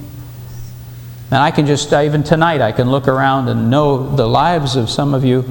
And 1.36 1.44
I 1.44 1.52
can 1.52 1.66
just, 1.66 1.92
uh, 1.92 2.00
even 2.00 2.24
tonight, 2.24 2.62
I 2.62 2.72
can 2.72 2.90
look 2.90 3.10
around 3.10 3.50
and 3.50 3.70
know 3.70 4.16
the 4.16 4.26
lives 4.26 4.78
of 4.78 4.90
some 4.90 5.14
of 5.14 5.26
you 5.26 5.44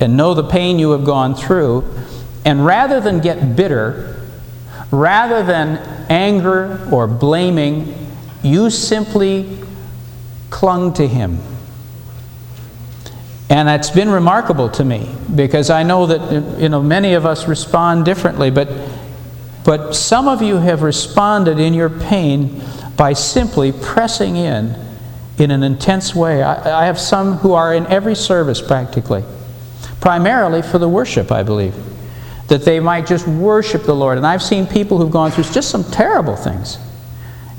and 0.00 0.16
know 0.16 0.34
the 0.34 0.42
pain 0.42 0.80
you 0.80 0.90
have 0.90 1.04
gone 1.04 1.36
through. 1.36 1.84
And 2.44 2.66
rather 2.66 3.00
than 3.00 3.20
get 3.20 3.54
bitter, 3.54 4.20
rather 4.90 5.44
than 5.44 5.78
anger 6.10 6.84
or 6.90 7.06
blaming, 7.06 7.94
you 8.42 8.68
simply 8.68 9.58
clung 10.50 10.92
to 10.94 11.06
Him. 11.06 11.38
And 13.48 13.68
it's 13.68 13.90
been 13.90 14.10
remarkable 14.10 14.70
to 14.70 14.84
me 14.84 15.08
because 15.32 15.70
I 15.70 15.84
know 15.84 16.06
that 16.06 16.20
uh, 16.20 16.58
you 16.58 16.68
know 16.68 16.82
many 16.82 17.14
of 17.14 17.26
us 17.26 17.46
respond 17.46 18.04
differently, 18.04 18.50
but 18.50 18.68
but 19.64 19.94
some 19.94 20.26
of 20.26 20.42
you 20.42 20.56
have 20.56 20.82
responded 20.82 21.60
in 21.60 21.74
your 21.74 21.90
pain 21.90 22.60
by 22.96 23.12
simply 23.12 23.70
pressing 23.70 24.34
in 24.34 24.90
in 25.42 25.50
an 25.50 25.62
intense 25.62 26.14
way. 26.14 26.42
I, 26.42 26.82
I 26.82 26.86
have 26.86 26.98
some 26.98 27.34
who 27.34 27.52
are 27.52 27.74
in 27.74 27.86
every 27.88 28.14
service 28.14 28.60
practically, 28.60 29.24
primarily 30.00 30.62
for 30.62 30.78
the 30.78 30.88
worship, 30.88 31.32
I 31.32 31.42
believe, 31.42 31.74
that 32.46 32.64
they 32.64 32.80
might 32.80 33.06
just 33.06 33.26
worship 33.26 33.82
the 33.82 33.94
Lord. 33.94 34.18
And 34.18 34.26
I've 34.26 34.42
seen 34.42 34.66
people 34.66 34.98
who've 34.98 35.10
gone 35.10 35.30
through 35.32 35.44
just 35.44 35.70
some 35.70 35.84
terrible 35.90 36.36
things. 36.36 36.78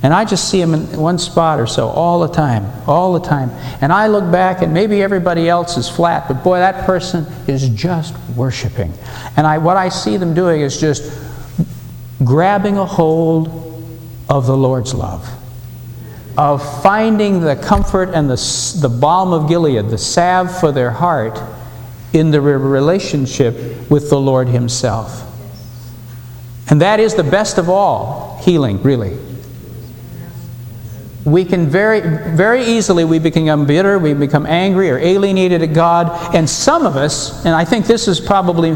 And 0.01 0.13
I 0.13 0.25
just 0.25 0.49
see 0.49 0.59
them 0.59 0.73
in 0.73 0.99
one 0.99 1.17
spot 1.17 1.59
or 1.59 1.67
so 1.67 1.87
all 1.87 2.19
the 2.19 2.33
time, 2.33 2.65
all 2.87 3.13
the 3.13 3.25
time. 3.25 3.51
And 3.81 3.91
I 3.91 4.07
look 4.07 4.29
back 4.31 4.61
and 4.61 4.73
maybe 4.73 5.01
everybody 5.01 5.47
else 5.47 5.77
is 5.77 5.89
flat, 5.89 6.27
but 6.27 6.43
boy, 6.43 6.59
that 6.59 6.85
person 6.85 7.25
is 7.47 7.69
just 7.69 8.13
worshiping. 8.35 8.93
And 9.37 9.47
I, 9.47 9.57
what 9.57 9.77
I 9.77 9.87
see 9.89 10.17
them 10.17 10.33
doing 10.33 10.61
is 10.61 10.79
just 10.79 11.21
grabbing 12.23 12.77
a 12.77 12.85
hold 12.85 13.47
of 14.27 14.45
the 14.45 14.55
Lord's 14.55 14.93
love 14.93 15.29
of 16.37 16.81
finding 16.81 17.41
the 17.41 17.55
comfort 17.55 18.09
and 18.09 18.29
the, 18.29 18.79
the 18.81 18.89
balm 18.89 19.33
of 19.33 19.47
Gilead, 19.47 19.89
the 19.89 19.97
salve 19.97 20.59
for 20.59 20.71
their 20.71 20.91
heart, 20.91 21.39
in 22.13 22.31
the 22.31 22.41
relationship 22.41 23.89
with 23.89 24.09
the 24.09 24.19
Lord 24.19 24.47
Himself. 24.47 25.29
And 26.69 26.81
that 26.81 26.99
is 26.99 27.15
the 27.15 27.23
best 27.23 27.57
of 27.57 27.69
all 27.69 28.39
healing, 28.43 28.81
really. 28.81 29.17
We 31.25 31.45
can 31.45 31.67
very, 31.67 32.01
very 32.35 32.63
easily 32.63 33.05
we 33.05 33.19
become 33.19 33.65
bitter, 33.65 33.97
we 33.97 34.13
become 34.13 34.45
angry 34.45 34.89
or 34.89 34.97
alienated 34.97 35.61
at 35.61 35.73
God, 35.73 36.35
and 36.35 36.49
some 36.49 36.85
of 36.85 36.97
us, 36.97 37.45
and 37.45 37.55
I 37.55 37.63
think 37.63 37.85
this 37.85 38.07
is 38.07 38.19
probably 38.19 38.75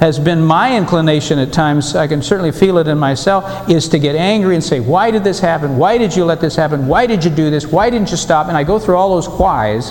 has 0.00 0.18
been 0.18 0.44
my 0.44 0.76
inclination 0.76 1.38
at 1.38 1.52
times, 1.52 1.94
I 1.96 2.06
can 2.06 2.22
certainly 2.22 2.52
feel 2.52 2.78
it 2.78 2.86
in 2.86 2.98
myself, 2.98 3.68
is 3.68 3.88
to 3.88 3.98
get 3.98 4.14
angry 4.14 4.54
and 4.54 4.62
say, 4.62 4.80
Why 4.80 5.10
did 5.10 5.24
this 5.24 5.40
happen? 5.40 5.78
Why 5.78 5.96
did 5.98 6.14
you 6.14 6.24
let 6.24 6.40
this 6.40 6.54
happen? 6.56 6.86
Why 6.86 7.06
did 7.06 7.24
you 7.24 7.30
do 7.30 7.50
this? 7.50 7.66
Why 7.66 7.88
didn't 7.88 8.10
you 8.10 8.16
stop? 8.16 8.48
And 8.48 8.56
I 8.56 8.64
go 8.64 8.78
through 8.78 8.96
all 8.96 9.14
those 9.14 9.28
whys. 9.28 9.90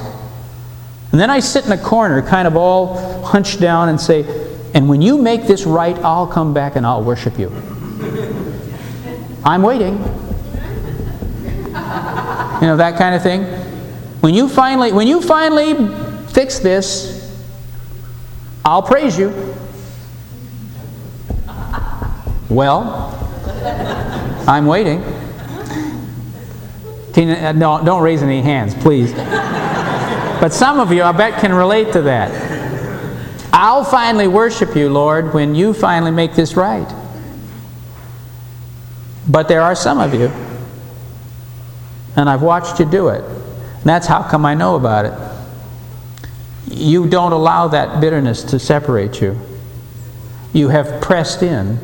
And 1.11 1.19
then 1.19 1.29
I 1.29 1.39
sit 1.39 1.65
in 1.65 1.71
a 1.71 1.77
corner, 1.77 2.21
kind 2.21 2.47
of 2.47 2.55
all 2.55 3.23
hunched 3.23 3.59
down, 3.59 3.89
and 3.89 3.99
say, 3.99 4.25
And 4.73 4.87
when 4.87 5.01
you 5.01 5.17
make 5.17 5.43
this 5.43 5.65
right, 5.65 5.97
I'll 5.99 6.27
come 6.27 6.53
back 6.53 6.75
and 6.75 6.85
I'll 6.85 7.03
worship 7.03 7.39
you. 7.39 7.49
I'm 9.43 9.61
waiting. 9.61 9.97
You 12.55 12.67
know, 12.67 12.77
that 12.77 12.97
kind 12.97 13.15
of 13.15 13.23
thing. 13.23 13.43
When 14.21 14.33
you 14.33 14.49
finally, 14.49 14.91
when 14.91 15.07
you 15.07 15.21
finally 15.21 15.75
fix 16.29 16.59
this, 16.59 17.15
I'll 18.63 18.81
praise 18.81 19.17
you. 19.17 19.54
Well, 22.49 23.11
I'm 24.47 24.67
waiting. 24.67 25.03
Tina, 27.13 27.33
uh, 27.33 27.51
no, 27.53 27.83
don't 27.83 28.03
raise 28.03 28.21
any 28.21 28.41
hands, 28.41 28.75
please. 28.75 29.13
But 29.13 30.49
some 30.49 30.79
of 30.79 30.91
you, 30.91 31.01
I 31.01 31.11
bet, 31.11 31.39
can 31.39 31.53
relate 31.53 31.93
to 31.93 32.01
that. 32.03 32.29
I'll 33.51 33.85
finally 33.85 34.27
worship 34.27 34.75
you, 34.75 34.89
Lord, 34.89 35.33
when 35.33 35.55
you 35.55 35.73
finally 35.73 36.11
make 36.11 36.35
this 36.35 36.55
right. 36.55 36.87
But 39.27 39.47
there 39.47 39.61
are 39.61 39.75
some 39.75 39.99
of 39.99 40.13
you, 40.13 40.29
and 42.15 42.29
I've 42.29 42.41
watched 42.43 42.79
you 42.79 42.85
do 42.85 43.07
it. 43.07 43.23
And 43.23 43.83
that's 43.83 44.05
how 44.05 44.21
come 44.21 44.45
I 44.45 44.53
know 44.53 44.75
about 44.75 45.05
it. 45.05 45.13
You 46.67 47.07
don't 47.07 47.31
allow 47.31 47.69
that 47.69 48.01
bitterness 48.01 48.43
to 48.43 48.59
separate 48.59 49.21
you. 49.21 49.39
You 50.53 50.67
have 50.67 51.01
pressed 51.01 51.41
in 51.41 51.79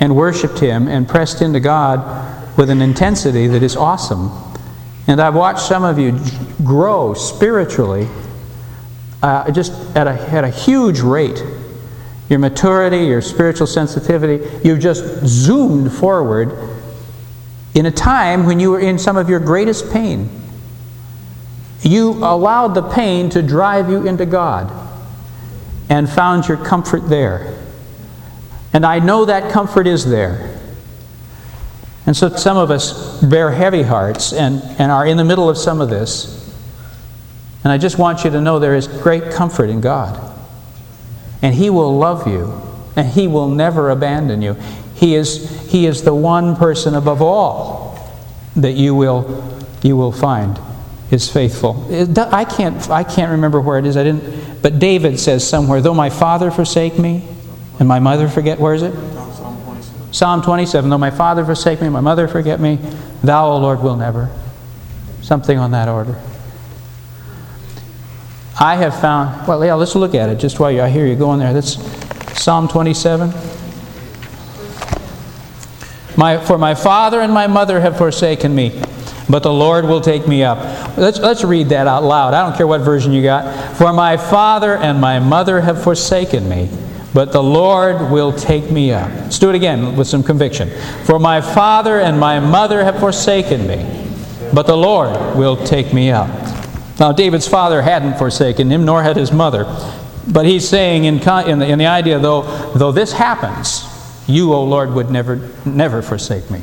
and 0.00 0.14
worshiped 0.14 0.58
Him 0.58 0.88
and 0.88 1.08
pressed 1.08 1.42
into 1.42 1.60
God 1.60 2.56
with 2.56 2.70
an 2.70 2.82
intensity 2.82 3.46
that 3.48 3.62
is 3.62 3.76
awesome. 3.76 4.30
And 5.06 5.20
I've 5.20 5.34
watched 5.34 5.60
some 5.60 5.84
of 5.84 5.98
you 5.98 6.18
grow 6.64 7.14
spiritually 7.14 8.08
uh, 9.22 9.50
just 9.50 9.72
at 9.96 10.06
a, 10.06 10.12
at 10.30 10.44
a 10.44 10.50
huge 10.50 11.00
rate. 11.00 11.42
Your 12.28 12.38
maturity, 12.38 13.06
your 13.06 13.22
spiritual 13.22 13.66
sensitivity, 13.66 14.46
you've 14.62 14.80
just 14.80 15.26
zoomed 15.26 15.92
forward 15.92 16.52
in 17.74 17.86
a 17.86 17.90
time 17.90 18.44
when 18.44 18.60
you 18.60 18.70
were 18.70 18.80
in 18.80 18.98
some 18.98 19.16
of 19.16 19.30
your 19.30 19.40
greatest 19.40 19.90
pain. 19.92 20.28
You 21.82 22.10
allowed 22.10 22.74
the 22.74 22.82
pain 22.82 23.30
to 23.30 23.42
drive 23.42 23.88
you 23.88 24.06
into 24.06 24.26
God 24.26 24.70
and 25.88 26.08
found 26.08 26.48
your 26.48 26.58
comfort 26.58 27.08
there. 27.08 27.57
And 28.72 28.84
I 28.84 28.98
know 28.98 29.24
that 29.24 29.52
comfort 29.52 29.86
is 29.86 30.08
there. 30.08 30.58
And 32.06 32.16
so 32.16 32.28
some 32.30 32.56
of 32.56 32.70
us 32.70 33.22
bear 33.22 33.50
heavy 33.50 33.82
hearts 33.82 34.32
and, 34.32 34.62
and 34.78 34.90
are 34.90 35.06
in 35.06 35.16
the 35.16 35.24
middle 35.24 35.50
of 35.50 35.58
some 35.58 35.80
of 35.80 35.90
this. 35.90 36.34
And 37.64 37.72
I 37.72 37.78
just 37.78 37.98
want 37.98 38.24
you 38.24 38.30
to 38.30 38.40
know 38.40 38.58
there 38.58 38.74
is 38.74 38.88
great 38.88 39.32
comfort 39.32 39.68
in 39.68 39.80
God. 39.80 40.34
And 41.42 41.54
He 41.54 41.70
will 41.70 41.98
love 41.98 42.26
you, 42.26 42.62
and 42.96 43.06
He 43.08 43.26
will 43.26 43.48
never 43.48 43.90
abandon 43.90 44.42
you. 44.42 44.56
He 44.94 45.14
is, 45.14 45.70
he 45.70 45.86
is 45.86 46.02
the 46.02 46.14
one 46.14 46.56
person 46.56 46.94
above 46.94 47.22
all 47.22 48.12
that 48.56 48.72
you 48.72 48.94
will, 48.94 49.56
you 49.82 49.96
will 49.96 50.10
find 50.10 50.58
is 51.10 51.30
faithful. 51.30 51.86
I 52.18 52.44
can't, 52.44 52.90
I 52.90 53.04
can't 53.04 53.30
remember 53.30 53.60
where 53.60 53.78
it 53.78 53.86
is. 53.86 53.96
I 53.96 54.04
didn't, 54.04 54.60
but 54.60 54.78
David 54.78 55.18
says 55.18 55.48
somewhere, 55.48 55.80
though 55.80 55.94
my 55.94 56.10
father 56.10 56.50
forsake 56.50 56.98
me, 56.98 57.26
and 57.78 57.86
my 57.86 57.98
mother 57.98 58.28
forget, 58.28 58.58
where 58.58 58.74
is 58.74 58.82
it? 58.82 58.92
Psalm 58.92 59.62
27. 59.62 60.12
Psalm 60.12 60.42
27. 60.42 60.90
Though 60.90 60.98
my 60.98 61.10
father 61.10 61.44
forsake 61.44 61.80
me, 61.80 61.88
my 61.88 62.00
mother 62.00 62.26
forget 62.26 62.60
me, 62.60 62.78
thou, 63.22 63.50
O 63.50 63.58
Lord, 63.58 63.82
will 63.82 63.96
never. 63.96 64.28
Something 65.22 65.58
on 65.58 65.70
that 65.72 65.88
order. 65.88 66.18
I 68.60 68.74
have 68.76 69.00
found, 69.00 69.46
well, 69.46 69.64
yeah, 69.64 69.74
let's 69.74 69.94
look 69.94 70.14
at 70.14 70.28
it 70.28 70.36
just 70.36 70.58
while 70.58 70.80
I 70.80 70.88
hear 70.88 71.06
you 71.06 71.14
going 71.14 71.38
there. 71.38 71.52
That's 71.52 71.76
Psalm 72.42 72.66
27. 72.66 73.32
My, 76.16 76.44
for 76.44 76.58
my 76.58 76.74
father 76.74 77.20
and 77.20 77.32
my 77.32 77.46
mother 77.46 77.80
have 77.80 77.96
forsaken 77.96 78.52
me, 78.52 78.82
but 79.30 79.44
the 79.44 79.52
Lord 79.52 79.84
will 79.84 80.00
take 80.00 80.26
me 80.26 80.42
up. 80.42 80.58
Let's, 80.96 81.20
let's 81.20 81.44
read 81.44 81.68
that 81.68 81.86
out 81.86 82.02
loud. 82.02 82.34
I 82.34 82.48
don't 82.48 82.56
care 82.56 82.66
what 82.66 82.80
version 82.80 83.12
you 83.12 83.22
got. 83.22 83.76
For 83.76 83.92
my 83.92 84.16
father 84.16 84.76
and 84.76 85.00
my 85.00 85.20
mother 85.20 85.60
have 85.60 85.80
forsaken 85.80 86.48
me, 86.48 86.68
but 87.18 87.32
the 87.32 87.42
Lord 87.42 88.12
will 88.12 88.32
take 88.32 88.70
me 88.70 88.92
up. 88.92 89.10
Let's 89.10 89.40
do 89.40 89.50
it 89.50 89.56
again 89.56 89.96
with 89.96 90.06
some 90.06 90.22
conviction. 90.22 90.70
For 91.04 91.18
my 91.18 91.40
father 91.40 91.98
and 91.98 92.16
my 92.16 92.38
mother 92.38 92.84
have 92.84 93.00
forsaken 93.00 93.66
me, 93.66 94.08
but 94.54 94.68
the 94.68 94.76
Lord 94.76 95.36
will 95.36 95.56
take 95.56 95.92
me 95.92 96.12
up. 96.12 96.28
Now, 97.00 97.10
David's 97.10 97.48
father 97.48 97.82
hadn't 97.82 98.18
forsaken 98.18 98.70
him, 98.70 98.84
nor 98.84 99.02
had 99.02 99.16
his 99.16 99.32
mother. 99.32 99.64
But 100.28 100.46
he's 100.46 100.68
saying, 100.68 101.06
in, 101.06 101.16
in, 101.16 101.58
the, 101.58 101.66
in 101.68 101.80
the 101.80 101.86
idea, 101.86 102.20
though, 102.20 102.42
though 102.76 102.92
this 102.92 103.10
happens, 103.10 103.82
you, 104.28 104.52
O 104.52 104.62
Lord, 104.62 104.94
would 104.94 105.10
never, 105.10 105.50
never 105.64 106.02
forsake 106.02 106.48
me. 106.52 106.62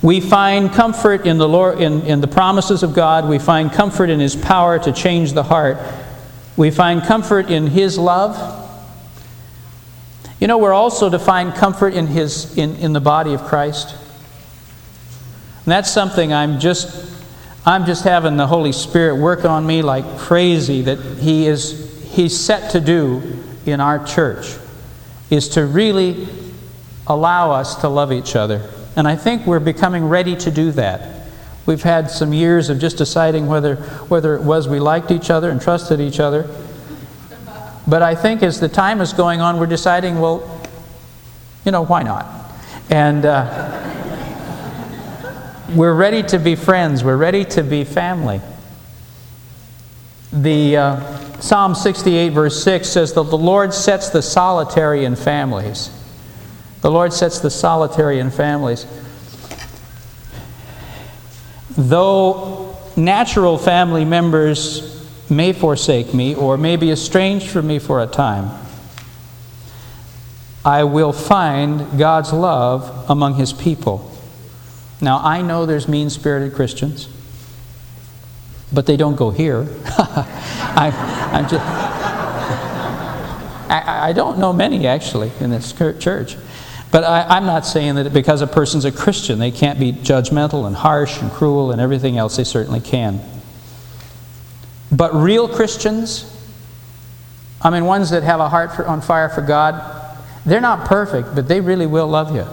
We 0.00 0.20
find 0.20 0.72
comfort 0.72 1.26
in 1.26 1.38
the, 1.38 1.48
Lord, 1.48 1.80
in, 1.80 2.02
in 2.02 2.20
the 2.20 2.28
promises 2.28 2.82
of 2.82 2.94
God. 2.94 3.28
We 3.28 3.38
find 3.38 3.72
comfort 3.72 4.10
in 4.10 4.20
His 4.20 4.36
power 4.36 4.78
to 4.78 4.92
change 4.92 5.32
the 5.32 5.42
heart. 5.42 5.78
We 6.56 6.70
find 6.70 7.02
comfort 7.02 7.50
in 7.50 7.66
His 7.66 7.98
love. 7.98 8.58
You 10.40 10.46
know, 10.46 10.58
we're 10.58 10.72
also 10.72 11.10
to 11.10 11.18
find 11.18 11.52
comfort 11.52 11.94
in, 11.94 12.06
his, 12.06 12.56
in, 12.56 12.76
in 12.76 12.92
the 12.92 13.00
body 13.00 13.34
of 13.34 13.42
Christ. 13.42 13.92
And 15.64 15.72
that's 15.72 15.90
something 15.90 16.32
I'm 16.32 16.60
just, 16.60 17.12
I'm 17.66 17.84
just 17.84 18.04
having 18.04 18.36
the 18.36 18.46
Holy 18.46 18.70
Spirit 18.70 19.16
work 19.16 19.44
on 19.44 19.66
me 19.66 19.82
like 19.82 20.18
crazy 20.18 20.82
that 20.82 20.98
He 21.18 21.46
is 21.46 21.88
He's 22.12 22.38
set 22.38 22.70
to 22.72 22.80
do 22.80 23.44
in 23.66 23.80
our 23.80 24.04
church 24.04 24.56
is 25.30 25.48
to 25.50 25.66
really 25.66 26.26
allow 27.06 27.50
us 27.50 27.76
to 27.76 27.88
love 27.88 28.12
each 28.12 28.34
other. 28.34 28.68
And 28.98 29.06
I 29.06 29.14
think 29.14 29.46
we're 29.46 29.60
becoming 29.60 30.08
ready 30.08 30.34
to 30.34 30.50
do 30.50 30.72
that. 30.72 31.28
We've 31.66 31.84
had 31.84 32.10
some 32.10 32.32
years 32.32 32.68
of 32.68 32.80
just 32.80 32.98
deciding 32.98 33.46
whether, 33.46 33.76
whether 33.76 34.34
it 34.34 34.42
was 34.42 34.66
we 34.66 34.80
liked 34.80 35.12
each 35.12 35.30
other 35.30 35.50
and 35.50 35.62
trusted 35.62 36.00
each 36.00 36.18
other. 36.18 36.50
But 37.86 38.02
I 38.02 38.16
think 38.16 38.42
as 38.42 38.58
the 38.58 38.68
time 38.68 39.00
is 39.00 39.12
going 39.12 39.40
on, 39.40 39.60
we're 39.60 39.66
deciding, 39.66 40.18
well, 40.18 40.60
you 41.64 41.70
know, 41.70 41.84
why 41.84 42.02
not? 42.02 42.26
And 42.90 43.24
uh, 43.24 43.94
we're 45.76 45.94
ready 45.94 46.24
to 46.24 46.38
be 46.40 46.56
friends, 46.56 47.04
we're 47.04 47.16
ready 47.16 47.44
to 47.44 47.62
be 47.62 47.84
family. 47.84 48.40
The 50.32 50.76
uh, 50.76 51.40
Psalm 51.40 51.76
68, 51.76 52.30
verse 52.30 52.64
6 52.64 52.88
says 52.88 53.12
that 53.12 53.22
the 53.22 53.38
Lord 53.38 53.72
sets 53.72 54.08
the 54.08 54.22
solitary 54.22 55.04
in 55.04 55.14
families. 55.14 55.90
The 56.80 56.90
Lord 56.90 57.12
sets 57.12 57.40
the 57.40 57.50
solitary 57.50 58.20
in 58.20 58.30
families. 58.30 58.86
Though 61.76 62.76
natural 62.96 63.58
family 63.58 64.04
members 64.04 64.94
may 65.30 65.52
forsake 65.52 66.14
me 66.14 66.34
or 66.34 66.56
may 66.56 66.76
be 66.76 66.90
estranged 66.90 67.48
from 67.48 67.66
me 67.66 67.78
for 67.78 68.02
a 68.02 68.06
time, 68.06 68.50
I 70.64 70.84
will 70.84 71.12
find 71.12 71.98
God's 71.98 72.32
love 72.32 73.08
among 73.08 73.34
His 73.34 73.52
people. 73.52 74.12
Now, 75.00 75.18
I 75.18 75.42
know 75.42 75.66
there's 75.66 75.88
mean 75.88 76.10
spirited 76.10 76.54
Christians, 76.54 77.08
but 78.72 78.86
they 78.86 78.96
don't 78.96 79.16
go 79.16 79.30
here. 79.30 79.68
I, 79.86 81.46
just, 81.48 81.64
I, 83.70 84.08
I 84.10 84.12
don't 84.12 84.38
know 84.38 84.52
many 84.52 84.86
actually 84.86 85.30
in 85.40 85.50
this 85.50 85.72
church. 85.72 86.36
But 86.90 87.04
I, 87.04 87.36
am 87.36 87.44
not 87.44 87.66
saying 87.66 87.96
that 87.96 88.12
because 88.12 88.40
a 88.40 88.46
person's 88.46 88.84
a 88.86 88.92
Christian, 88.92 89.38
they 89.38 89.50
can't 89.50 89.78
be 89.78 89.92
judgmental 89.92 90.66
and 90.66 90.74
harsh 90.74 91.20
and 91.20 91.30
cruel 91.30 91.70
and 91.70 91.80
everything 91.80 92.16
else. 92.16 92.36
They 92.36 92.44
certainly 92.44 92.80
can. 92.80 93.20
But 94.90 95.14
real 95.14 95.48
Christians, 95.48 96.34
I 97.60 97.70
mean, 97.70 97.84
ones 97.84 98.10
that 98.10 98.22
have 98.22 98.40
a 98.40 98.48
heart 98.48 98.74
for, 98.74 98.86
on 98.86 99.02
fire 99.02 99.28
for 99.28 99.42
God, 99.42 100.16
they're 100.46 100.62
not 100.62 100.86
perfect, 100.86 101.34
but 101.34 101.46
they 101.46 101.60
really 101.60 101.86
will 101.86 102.08
love 102.08 102.34
you. 102.34 102.46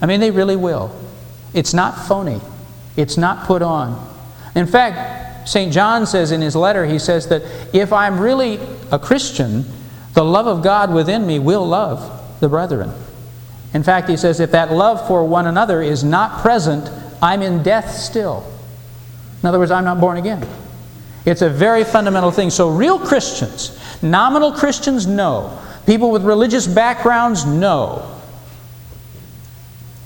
I 0.00 0.06
mean, 0.06 0.18
they 0.18 0.32
really 0.32 0.56
will. 0.56 0.94
It's 1.54 1.72
not 1.72 2.06
phony, 2.06 2.40
it's 2.96 3.16
not 3.16 3.46
put 3.46 3.62
on. 3.62 4.04
In 4.56 4.66
fact, 4.66 5.48
St. 5.48 5.72
John 5.72 6.06
says 6.06 6.32
in 6.32 6.40
his 6.40 6.56
letter, 6.56 6.84
he 6.84 6.98
says 6.98 7.28
that 7.28 7.42
if 7.72 7.92
I'm 7.92 8.18
really 8.18 8.58
a 8.90 8.98
Christian, 8.98 9.64
the 10.14 10.24
love 10.24 10.48
of 10.48 10.64
God 10.64 10.92
within 10.92 11.24
me 11.24 11.38
will 11.38 11.66
love 11.66 12.40
the 12.40 12.48
brethren. 12.48 12.92
In 13.74 13.82
fact, 13.82 14.08
he 14.08 14.16
says, 14.16 14.40
if 14.40 14.52
that 14.52 14.72
love 14.72 15.06
for 15.06 15.24
one 15.24 15.46
another 15.46 15.82
is 15.82 16.02
not 16.02 16.40
present, 16.40 16.90
I'm 17.20 17.42
in 17.42 17.62
death 17.62 17.90
still. 17.90 18.50
In 19.42 19.48
other 19.48 19.58
words, 19.58 19.70
I'm 19.70 19.84
not 19.84 20.00
born 20.00 20.16
again. 20.16 20.46
It's 21.24 21.42
a 21.42 21.50
very 21.50 21.84
fundamental 21.84 22.30
thing. 22.30 22.50
So, 22.50 22.70
real 22.70 22.98
Christians, 22.98 23.78
nominal 24.02 24.52
Christians, 24.52 25.06
no. 25.06 25.60
People 25.84 26.10
with 26.10 26.24
religious 26.24 26.66
backgrounds, 26.66 27.44
no. 27.44 28.14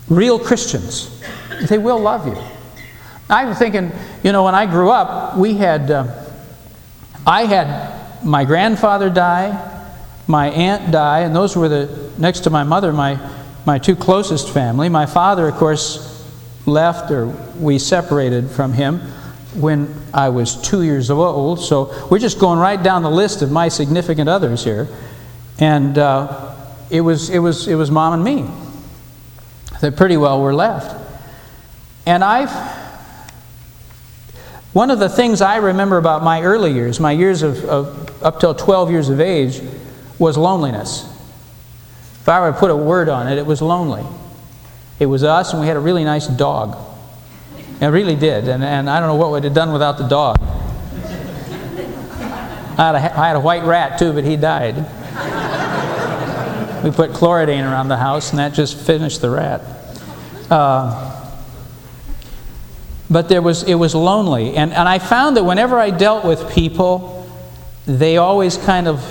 Real 0.09 0.39
Christians, 0.39 1.23
they 1.69 1.79
will 1.79 2.01
love 2.01 2.27
you. 2.27 2.37
I'm 3.31 3.55
thinking, 3.55 3.93
you 4.23 4.33
know, 4.33 4.45
when 4.45 4.55
I 4.55 4.67
grew 4.67 4.91
up, 4.91 5.37
we 5.37 5.55
had, 5.55 5.91
uh, 5.91 6.25
I 7.27 7.45
had 7.45 8.25
my 8.25 8.45
grandfather 8.45 9.09
die, 9.09 9.71
my 10.27 10.51
aunt 10.51 10.93
die, 10.93 11.21
and 11.21 11.35
those 11.35 11.57
were 11.57 11.69
the, 11.69 12.11
next 12.19 12.41
to 12.41 12.51
my 12.51 12.65
mother, 12.65 12.93
my 12.93 13.19
my 13.65 13.79
two 13.79 13.97
closest 13.97 14.51
family. 14.51 14.89
My 14.89 15.07
father, 15.07 15.49
of 15.49 15.55
course, 15.55 16.09
left 16.67 17.11
or 17.11 17.27
we 17.59 17.79
separated 17.79 18.51
from 18.51 18.73
him 18.73 19.01
when 19.55 19.95
I 20.15 20.31
was 20.31 20.61
two 20.61 20.83
years 20.83 21.11
old. 21.11 21.61
So 21.61 22.09
we're 22.09 22.19
just 22.19 22.39
going 22.39 22.59
right 22.59 22.83
down 22.83 23.03
the 23.03 23.11
list 23.11 23.43
of 23.43 23.51
my 23.51 23.69
significant 23.69 24.29
others 24.29 24.65
here. 24.65 24.89
And 25.59 25.99
uh, 25.99 26.57
it, 26.91 27.03
was, 27.03 27.31
it, 27.31 27.39
was, 27.39 27.69
it 27.69 27.75
was 27.75 27.91
mom 27.91 28.15
and 28.15 28.25
me 28.25 28.51
that 29.81 29.97
pretty 29.97 30.17
well 30.17 30.41
were 30.41 30.55
left. 30.55 30.99
And 32.07 32.25
I've, 32.25 32.51
one 34.73 34.91
of 34.91 34.99
the 34.99 35.09
things 35.09 35.41
I 35.41 35.57
remember 35.57 35.99
about 35.99 36.23
my 36.25 36.43
early 36.43 36.73
years, 36.73 36.99
my 36.99 37.13
years 37.13 37.43
of, 37.43 37.65
of 37.65 38.23
up 38.23 38.41
till 38.41 38.55
12 38.55 38.91
years 38.91 39.09
of 39.09 39.21
age, 39.21 39.61
was 40.19 40.37
loneliness. 40.37 41.12
If 42.23 42.29
I 42.29 42.39
were 42.39 42.53
to 42.53 42.57
put 42.57 42.71
a 42.71 42.77
word 42.77 43.09
on 43.09 43.27
it, 43.27 43.37
it 43.37 43.45
was 43.45 43.61
lonely. 43.61 44.05
It 45.01 45.07
was 45.07 45.25
us, 45.25 45.51
and 45.53 45.61
we 45.61 45.67
had 45.67 45.77
a 45.77 45.81
really 45.81 46.05
nice 46.05 46.29
dog. 46.29 46.79
It 47.81 47.87
really 47.87 48.15
did, 48.15 48.47
and, 48.47 48.63
and 48.63 48.89
I 48.89 49.01
don't 49.01 49.09
know 49.09 49.17
what 49.17 49.33
we'd 49.33 49.43
have 49.43 49.55
done 49.55 49.73
without 49.73 49.99
the 49.99 50.07
dog. 50.07 50.37
I 52.79 52.87
had, 52.87 52.95
a, 52.95 53.19
I 53.19 53.27
had 53.27 53.35
a 53.35 53.41
white 53.41 53.65
rat 53.65 53.99
too, 53.99 54.13
but 54.13 54.23
he 54.23 54.37
died. 54.37 54.77
We 56.85 56.93
put 56.93 57.11
chlorodyne 57.11 57.69
around 57.69 57.89
the 57.89 57.97
house, 57.97 58.31
and 58.31 58.39
that 58.39 58.55
just 58.55 58.79
finished 58.79 59.21
the 59.21 59.31
rat. 59.31 59.63
Uh, 60.49 61.29
but 63.11 63.29
there 63.29 63.43
was, 63.43 63.65
it 63.65 63.75
was 63.75 63.97
lonely. 63.97 64.55
And, 64.55 64.73
and 64.73 64.89
I 64.89 65.01
found 65.01 65.37
that 65.37 65.43
whenever 65.43 65.77
I 65.77 65.91
dealt 65.91 66.25
with 66.25 66.53
people, 66.53 67.29
they 67.85 68.17
always 68.17 68.57
kind 68.59 68.87
of, 68.87 69.05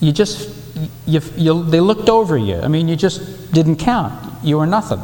you 0.00 0.12
just 0.12 0.59
you, 1.06 1.20
you, 1.36 1.64
they 1.64 1.80
looked 1.80 2.08
over 2.08 2.36
you. 2.36 2.56
I 2.56 2.68
mean, 2.68 2.88
you 2.88 2.96
just 2.96 3.52
didn't 3.52 3.76
count. 3.76 4.44
You 4.44 4.58
were 4.58 4.66
nothing. 4.66 5.00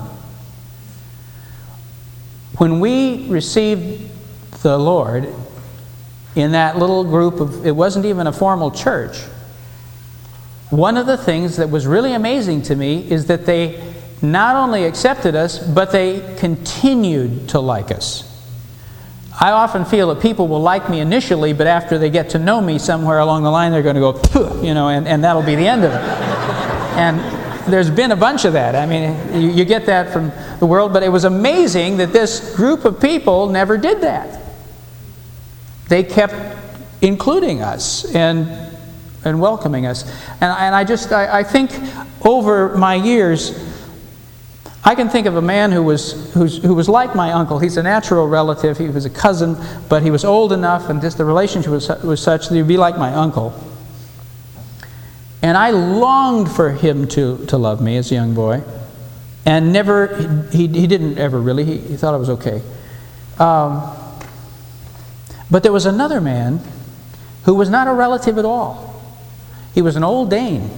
When 2.58 2.80
we 2.80 3.28
received 3.28 4.10
the 4.62 4.78
Lord 4.78 5.32
in 6.34 6.52
that 6.52 6.78
little 6.78 7.04
group 7.04 7.40
of, 7.40 7.66
it 7.66 7.72
wasn't 7.72 8.06
even 8.06 8.26
a 8.26 8.32
formal 8.32 8.70
church. 8.70 9.18
One 10.70 10.96
of 10.96 11.06
the 11.06 11.16
things 11.16 11.56
that 11.56 11.70
was 11.70 11.86
really 11.86 12.12
amazing 12.12 12.62
to 12.62 12.74
me 12.76 13.10
is 13.10 13.26
that 13.26 13.46
they 13.46 13.82
not 14.22 14.56
only 14.56 14.84
accepted 14.84 15.34
us, 15.34 15.58
but 15.58 15.92
they 15.92 16.36
continued 16.38 17.50
to 17.50 17.60
like 17.60 17.90
us. 17.90 18.35
I 19.38 19.50
often 19.50 19.84
feel 19.84 20.14
that 20.14 20.22
people 20.22 20.48
will 20.48 20.62
like 20.62 20.88
me 20.88 21.00
initially, 21.00 21.52
but 21.52 21.66
after 21.66 21.98
they 21.98 22.08
get 22.08 22.30
to 22.30 22.38
know 22.38 22.60
me 22.60 22.78
somewhere 22.78 23.18
along 23.18 23.42
the 23.42 23.50
line, 23.50 23.70
they're 23.70 23.82
going 23.82 23.96
to 23.96 24.00
go, 24.00 24.62
you 24.62 24.72
know, 24.72 24.88
and, 24.88 25.06
and 25.06 25.22
that'll 25.22 25.42
be 25.42 25.54
the 25.54 25.66
end 25.66 25.84
of 25.84 25.92
it. 25.92 26.00
and 26.96 27.20
there's 27.70 27.90
been 27.90 28.12
a 28.12 28.16
bunch 28.16 28.44
of 28.44 28.54
that. 28.54 28.74
I 28.74 28.86
mean, 28.86 29.42
you, 29.42 29.50
you 29.50 29.64
get 29.64 29.86
that 29.86 30.12
from 30.12 30.32
the 30.58 30.66
world, 30.66 30.92
but 30.92 31.02
it 31.02 31.08
was 31.08 31.24
amazing 31.24 31.98
that 31.98 32.12
this 32.12 32.54
group 32.56 32.84
of 32.84 33.00
people 33.00 33.48
never 33.48 33.76
did 33.76 34.00
that. 34.00 34.40
They 35.88 36.02
kept 36.02 36.34
including 37.02 37.62
us 37.62 38.14
and, 38.14 38.48
and 39.24 39.40
welcoming 39.40 39.84
us. 39.84 40.04
And, 40.40 40.44
and 40.44 40.74
I 40.74 40.84
just, 40.84 41.12
I, 41.12 41.40
I 41.40 41.42
think 41.42 41.72
over 42.24 42.76
my 42.76 42.94
years, 42.94 43.50
I 44.86 44.94
can 44.94 45.08
think 45.08 45.26
of 45.26 45.34
a 45.34 45.42
man 45.42 45.72
who 45.72 45.82
was, 45.82 46.32
who 46.32 46.72
was 46.72 46.88
like 46.88 47.16
my 47.16 47.32
uncle. 47.32 47.58
He's 47.58 47.76
a 47.76 47.82
natural 47.82 48.28
relative. 48.28 48.78
He 48.78 48.88
was 48.88 49.04
a 49.04 49.10
cousin, 49.10 49.56
but 49.88 50.04
he 50.04 50.12
was 50.12 50.24
old 50.24 50.52
enough, 50.52 50.88
and 50.88 51.02
just 51.02 51.18
the 51.18 51.24
relationship 51.24 51.72
was, 51.72 51.88
was 52.04 52.22
such 52.22 52.48
that 52.48 52.54
he'd 52.54 52.68
be 52.68 52.76
like 52.76 52.96
my 52.96 53.12
uncle. 53.12 53.52
And 55.42 55.56
I 55.56 55.70
longed 55.70 56.52
for 56.52 56.70
him 56.70 57.08
to, 57.08 57.44
to 57.46 57.56
love 57.56 57.80
me 57.80 57.96
as 57.96 58.12
a 58.12 58.14
young 58.14 58.32
boy. 58.32 58.62
And 59.44 59.72
never, 59.72 60.48
he, 60.50 60.68
he 60.68 60.86
didn't 60.86 61.18
ever 61.18 61.40
really. 61.40 61.64
He, 61.64 61.78
he 61.78 61.96
thought 61.96 62.14
I 62.14 62.18
was 62.18 62.30
okay. 62.30 62.62
Um, 63.40 63.92
but 65.50 65.64
there 65.64 65.72
was 65.72 65.86
another 65.86 66.20
man 66.20 66.60
who 67.44 67.54
was 67.54 67.68
not 67.68 67.88
a 67.88 67.92
relative 67.92 68.38
at 68.38 68.44
all. 68.44 69.02
He 69.74 69.82
was 69.82 69.96
an 69.96 70.04
old 70.04 70.30
Dane, 70.30 70.70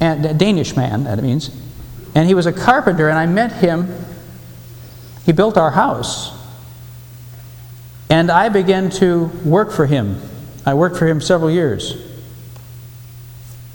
and 0.00 0.26
a 0.26 0.34
Danish 0.34 0.76
man, 0.76 1.04
that 1.04 1.22
means. 1.22 1.50
And 2.14 2.26
he 2.26 2.34
was 2.34 2.46
a 2.46 2.52
carpenter, 2.52 3.08
and 3.08 3.18
I 3.18 3.26
met 3.26 3.52
him. 3.52 3.94
He 5.24 5.32
built 5.32 5.56
our 5.56 5.70
house. 5.70 6.30
And 8.10 8.30
I 8.30 8.50
began 8.50 8.90
to 8.90 9.24
work 9.44 9.72
for 9.72 9.86
him. 9.86 10.20
I 10.66 10.74
worked 10.74 10.96
for 10.96 11.06
him 11.06 11.20
several 11.20 11.50
years. 11.50 11.96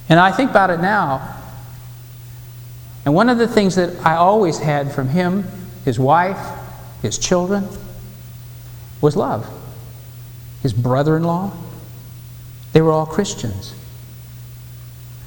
And 0.09 0.19
I 0.19 0.31
think 0.31 0.51
about 0.51 0.69
it 0.69 0.79
now. 0.79 1.35
And 3.05 3.15
one 3.15 3.29
of 3.29 3.37
the 3.37 3.47
things 3.47 3.75
that 3.75 4.05
I 4.05 4.15
always 4.15 4.59
had 4.59 4.93
from 4.93 5.09
him 5.09 5.45
his 5.85 5.97
wife, 5.97 6.37
his 7.01 7.17
children, 7.17 7.65
was 8.99 9.15
love. 9.15 9.49
His 10.61 10.73
brother 10.73 11.15
in 11.15 11.23
law, 11.23 11.53
they 12.73 12.81
were 12.81 12.91
all 12.91 13.05
Christians. 13.05 13.73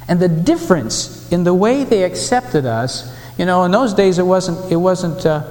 And 0.06 0.20
the 0.20 0.28
difference 0.28 1.19
in 1.30 1.44
the 1.44 1.54
way 1.54 1.84
they 1.84 2.02
accepted 2.02 2.66
us, 2.66 3.16
you 3.38 3.46
know, 3.46 3.64
in 3.64 3.70
those 3.70 3.94
days 3.94 4.18
it 4.18 4.26
wasn't, 4.26 4.70
it 4.70 4.76
wasn't 4.76 5.24
uh, 5.24 5.46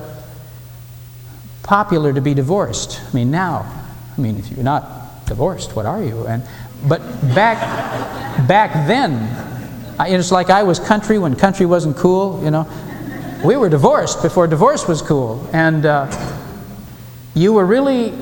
popular 1.64 2.14
to 2.14 2.22
be 2.22 2.34
divorced. 2.34 3.02
I 3.02 3.14
mean, 3.14 3.32
now, 3.32 3.66
I 4.18 4.22
mean, 4.22 4.38
if 4.38 4.52
you're 4.52 4.64
not 4.64 5.26
divorced, 5.26 5.76
what 5.76 5.86
are 5.86 6.04
you? 6.04 6.28
And, 6.28 6.44
but 6.88 7.00
back, 7.34 7.60
back 8.48 8.74
then, 8.88 9.14
it's 10.00 10.32
like 10.32 10.50
I 10.50 10.64
was 10.64 10.80
country 10.80 11.20
when 11.20 11.36
country 11.36 11.66
wasn't 11.66 11.98
cool, 11.98 12.44
you 12.44 12.52
know. 12.52 12.68
We 13.44 13.56
were 13.56 13.70
divorced 13.70 14.22
before 14.22 14.48
divorce 14.48 14.88
was 14.88 15.02
cool. 15.02 15.48
And 15.54 15.86
uh, 15.86 16.12
you 17.34 17.54
were 17.54 17.66
really 17.66 18.14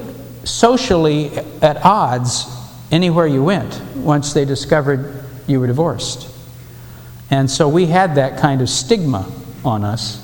socially 0.43 1.35
at 1.61 1.83
odds 1.83 2.45
anywhere 2.91 3.27
you 3.27 3.43
went 3.43 3.81
once 3.95 4.33
they 4.33 4.45
discovered 4.45 5.23
you 5.47 5.59
were 5.59 5.67
divorced. 5.67 6.36
And 7.29 7.49
so 7.49 7.67
we 7.67 7.87
had 7.87 8.15
that 8.15 8.39
kind 8.39 8.61
of 8.61 8.69
stigma 8.69 9.29
on 9.65 9.83
us. 9.83 10.23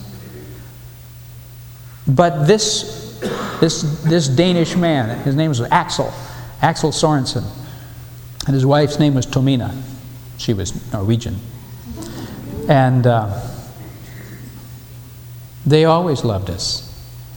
But 2.07 2.45
this, 2.45 3.19
this, 3.59 3.81
this 4.03 4.27
Danish 4.27 4.75
man, 4.75 5.19
his 5.23 5.35
name 5.35 5.49
was 5.49 5.61
Axel, 5.61 6.13
Axel 6.61 6.91
Sorensen, 6.91 7.45
and 8.45 8.53
his 8.53 8.65
wife's 8.65 8.99
name 8.99 9.15
was 9.15 9.25
Tomina. 9.25 9.81
She 10.37 10.53
was 10.53 10.91
Norwegian. 10.91 11.37
And 12.69 13.05
uh, 13.07 13.41
they 15.65 15.85
always 15.85 16.23
loved 16.23 16.49
us. 16.49 16.89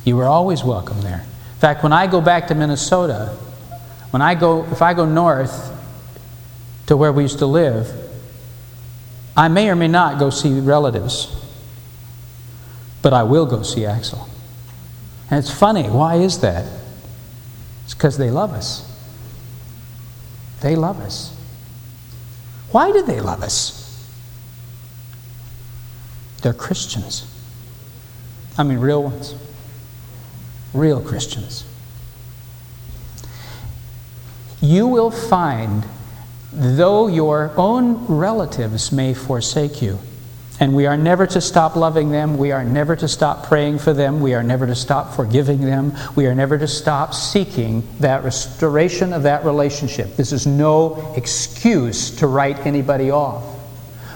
You 0.05 0.17
were 0.17 0.27
always 0.27 0.63
welcome 0.63 1.01
there. 1.01 1.25
In 1.55 1.61
fact, 1.61 1.83
when 1.83 1.93
I 1.93 2.07
go 2.07 2.21
back 2.21 2.49
to 2.49 2.55
Minnesota, 2.55 3.37
when 4.11 4.23
I 4.23 4.35
go, 4.35 4.65
if 4.65 4.83
I 4.83 4.95
go 4.95 5.05
north 5.05 5.73
to 6.87 6.97
where 6.97 7.13
we 7.13 7.23
used 7.23 7.39
to 7.39 7.47
live, 7.47 8.06
I 9.37 9.49
may 9.49 9.69
or 9.69 9.77
may 9.77 9.89
not 9.89 10.19
go 10.19 10.31
see 10.31 10.61
relatives, 10.61 11.35
but 13.03 13.13
I 13.13 13.23
will 13.23 13.47
go 13.47 13.63
see 13.63 13.85
Axel. 13.85 14.29
And 15.31 15.39
it's 15.39 15.51
funny. 15.51 15.85
Why 15.85 16.17
is 16.17 16.41
that? 16.41 16.67
It's 17.85 17.95
because 17.95 18.17
they 18.17 18.31
love 18.31 18.53
us. 18.53 18.91
They 20.61 20.75
love 20.75 21.01
us. 21.01 21.37
Why 22.71 22.93
do 22.93 23.03
they 23.03 23.21
love 23.21 23.43
us? 23.43 23.83
They're 26.43 26.55
Christians. 26.55 27.33
I 28.59 28.63
mean, 28.63 28.79
real 28.79 29.03
ones. 29.03 29.35
Real 30.73 31.01
Christians. 31.01 31.65
You 34.61 34.87
will 34.87 35.11
find, 35.11 35.85
though 36.57 37.07
your 37.07 37.53
own 37.57 38.07
relatives 38.07 38.91
may 38.91 39.13
forsake 39.13 39.83
you, 39.83 39.99
and 40.59 40.75
we 40.75 40.87
are 40.87 40.97
never 40.97 41.27
to 41.27 41.41
stop 41.41 41.77
loving 41.77 42.11
them. 42.11 42.39
We 42.39 42.51
are 42.51 42.65
never 42.65 42.97
to 42.97 43.09
stop 43.09 43.45
praying 43.45 43.79
for 43.79 43.93
them. 43.93 44.21
We 44.21 44.33
are 44.33 44.43
never 44.43 44.67
to 44.67 44.75
stop 44.75 45.15
forgiving 45.15 45.61
them. 45.61 45.93
We 46.15 46.27
are 46.27 46.35
never 46.35 46.57
to 46.57 46.67
stop 46.67 47.13
seeking 47.13 47.87
that 48.01 48.25
restoration 48.25 49.13
of 49.13 49.25
that 49.25 49.45
relationship. 49.45 50.17
This 50.17 50.33
is 50.33 50.47
no 50.47 51.13
excuse 51.15 52.11
to 52.17 52.27
write 52.27 52.65
anybody 52.65 53.11
off. 53.11 53.45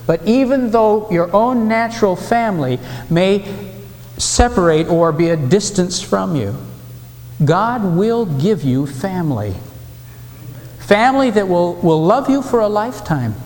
But 0.06 0.26
even 0.26 0.70
though 0.70 1.10
your 1.10 1.30
own 1.36 1.68
natural 1.68 2.16
family 2.16 2.78
may 3.10 3.44
separate 4.16 4.88
or 4.88 5.12
be 5.12 5.28
a 5.28 5.36
distance 5.36 6.00
from 6.00 6.36
you, 6.36 6.56
God 7.44 7.84
will 7.84 8.24
give 8.24 8.64
you 8.64 8.86
family. 8.86 9.54
Family 10.90 11.30
that 11.30 11.46
will, 11.46 11.74
will 11.74 12.04
love 12.04 12.28
you 12.28 12.42
for 12.42 12.58
a 12.58 12.66
lifetime. 12.66 13.36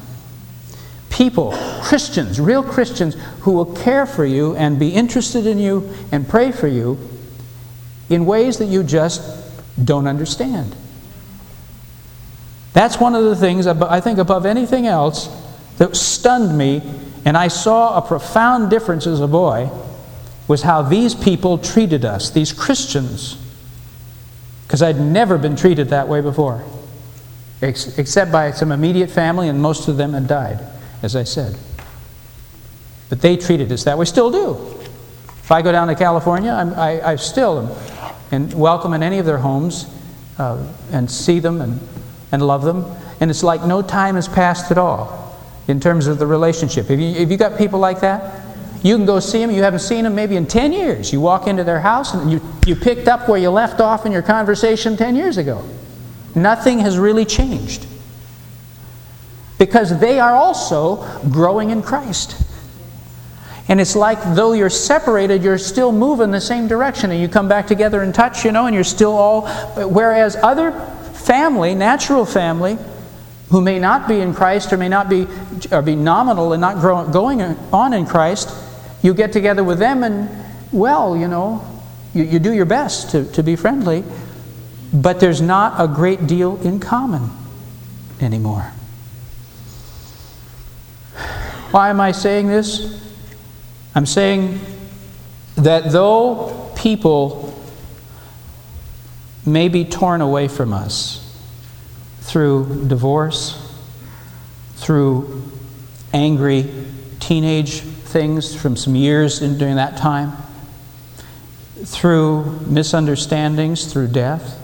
People, 1.10 1.52
Christians, 1.82 2.40
real 2.40 2.62
Christians, 2.62 3.16
who 3.40 3.52
will 3.52 3.66
care 3.66 4.06
for 4.06 4.24
you 4.24 4.56
and 4.56 4.78
be 4.78 4.88
interested 4.94 5.46
in 5.46 5.58
you 5.58 5.92
and 6.10 6.26
pray 6.26 6.52
for 6.52 6.68
you 6.68 6.98
in 8.08 8.24
ways 8.24 8.56
that 8.60 8.64
you 8.64 8.82
just 8.82 9.20
don't 9.84 10.06
understand. 10.06 10.74
That's 12.72 12.98
one 12.98 13.14
of 13.14 13.24
the 13.24 13.36
things, 13.36 13.66
I 13.66 14.00
think, 14.00 14.18
above 14.18 14.46
anything 14.46 14.86
else, 14.86 15.28
that 15.76 15.94
stunned 15.94 16.56
me, 16.56 16.80
and 17.26 17.36
I 17.36 17.48
saw 17.48 17.98
a 17.98 18.00
profound 18.00 18.70
difference 18.70 19.06
as 19.06 19.20
a 19.20 19.28
boy 19.28 19.70
was 20.48 20.62
how 20.62 20.80
these 20.80 21.14
people 21.14 21.58
treated 21.58 22.06
us, 22.06 22.30
these 22.30 22.54
Christians, 22.54 23.36
because 24.66 24.80
I'd 24.80 24.98
never 24.98 25.36
been 25.36 25.56
treated 25.56 25.90
that 25.90 26.08
way 26.08 26.22
before, 26.22 26.64
ex- 27.62 27.98
except 27.98 28.32
by 28.32 28.50
some 28.50 28.72
immediate 28.72 29.10
family, 29.10 29.48
and 29.48 29.60
most 29.60 29.88
of 29.88 29.96
them 29.96 30.12
had 30.12 30.26
died, 30.26 30.60
as 31.02 31.16
I 31.16 31.24
said. 31.24 31.56
But 33.08 33.20
they 33.20 33.36
treated 33.36 33.70
us 33.72 33.84
that 33.84 33.98
way, 33.98 34.04
still 34.04 34.30
do. 34.30 34.56
If 35.26 35.52
I 35.52 35.60
go 35.62 35.72
down 35.72 35.88
to 35.88 35.94
California, 35.94 36.50
I'm, 36.50 36.72
I, 36.74 37.10
I 37.12 37.16
still 37.16 37.60
am 37.60 38.14
and 38.34 38.52
welcome 38.54 38.94
in 38.94 39.02
any 39.02 39.18
of 39.18 39.26
their 39.26 39.38
homes 39.38 39.86
uh, 40.38 40.66
and 40.90 41.10
see 41.10 41.38
them 41.38 41.60
and, 41.60 41.80
and 42.32 42.46
love 42.46 42.62
them. 42.62 42.84
And 43.20 43.30
it's 43.30 43.42
like 43.42 43.62
no 43.62 43.82
time 43.82 44.16
has 44.16 44.28
passed 44.28 44.70
at 44.70 44.78
all 44.78 45.38
in 45.68 45.80
terms 45.80 46.06
of 46.06 46.18
the 46.18 46.26
relationship. 46.26 46.90
If 46.90 46.98
you, 46.98 47.14
have 47.20 47.30
you 47.30 47.36
got 47.36 47.56
people 47.56 47.78
like 47.78 48.00
that? 48.00 48.42
You 48.82 48.96
can 48.96 49.06
go 49.06 49.20
see 49.20 49.38
them, 49.38 49.50
you 49.50 49.62
haven't 49.62 49.80
seen 49.80 50.04
them 50.04 50.14
maybe 50.14 50.36
in 50.36 50.46
10 50.46 50.72
years. 50.72 51.12
You 51.12 51.20
walk 51.20 51.46
into 51.46 51.64
their 51.64 51.80
house 51.80 52.12
and 52.12 52.30
you, 52.30 52.40
you 52.66 52.76
picked 52.76 53.08
up 53.08 53.28
where 53.28 53.38
you 53.38 53.50
left 53.50 53.80
off 53.80 54.04
in 54.04 54.12
your 54.12 54.22
conversation 54.22 54.96
10 54.96 55.16
years 55.16 55.38
ago. 55.38 55.64
Nothing 56.34 56.80
has 56.80 56.98
really 56.98 57.24
changed. 57.24 57.86
Because 59.58 59.98
they 60.00 60.18
are 60.18 60.34
also 60.34 60.96
growing 61.30 61.70
in 61.70 61.82
Christ. 61.82 62.42
And 63.68 63.80
it's 63.80 63.96
like 63.96 64.18
though 64.34 64.52
you're 64.52 64.68
separated, 64.68 65.42
you're 65.42 65.58
still 65.58 65.92
moving 65.92 66.30
the 66.30 66.40
same 66.40 66.68
direction, 66.68 67.10
and 67.10 67.20
you 67.20 67.28
come 67.28 67.48
back 67.48 67.66
together 67.66 68.02
and 68.02 68.14
touch, 68.14 68.44
you 68.44 68.52
know, 68.52 68.66
and 68.66 68.74
you're 68.74 68.84
still 68.84 69.12
all. 69.16 69.48
Whereas 69.88 70.36
other 70.36 70.72
family, 71.14 71.74
natural 71.74 72.26
family, 72.26 72.76
who 73.50 73.60
may 73.60 73.78
not 73.78 74.08
be 74.08 74.20
in 74.20 74.34
Christ 74.34 74.72
or 74.72 74.76
may 74.76 74.88
not 74.88 75.08
be, 75.08 75.26
or 75.70 75.80
be 75.80 75.94
nominal 75.94 76.52
and 76.52 76.60
not 76.60 76.80
grow, 76.80 77.08
going 77.08 77.40
on 77.40 77.92
in 77.92 78.04
Christ, 78.04 78.52
you 79.02 79.14
get 79.14 79.32
together 79.32 79.62
with 79.62 79.78
them 79.78 80.02
and, 80.02 80.28
well, 80.72 81.16
you 81.16 81.28
know, 81.28 81.64
you, 82.14 82.24
you 82.24 82.38
do 82.38 82.52
your 82.52 82.64
best 82.64 83.10
to, 83.10 83.24
to 83.32 83.42
be 83.42 83.54
friendly, 83.56 84.02
but 84.94 85.18
there's 85.18 85.40
not 85.40 85.74
a 85.82 85.92
great 85.92 86.26
deal 86.28 86.56
in 86.62 86.78
common 86.78 87.30
anymore. 88.20 88.72
Why 91.72 91.90
am 91.90 92.00
I 92.00 92.12
saying 92.12 92.46
this? 92.46 93.02
I'm 93.96 94.06
saying 94.06 94.60
that 95.56 95.90
though 95.90 96.72
people 96.76 97.60
may 99.44 99.68
be 99.68 99.84
torn 99.84 100.20
away 100.20 100.46
from 100.46 100.72
us 100.72 101.20
through 102.20 102.86
divorce, 102.86 103.60
through 104.76 105.42
angry 106.12 106.70
teenage 107.18 107.80
things 107.80 108.54
from 108.54 108.76
some 108.76 108.94
years 108.94 109.42
in, 109.42 109.58
during 109.58 109.76
that 109.76 109.96
time, 109.96 110.32
through 111.84 112.44
misunderstandings, 112.66 113.92
through 113.92 114.08
death. 114.08 114.60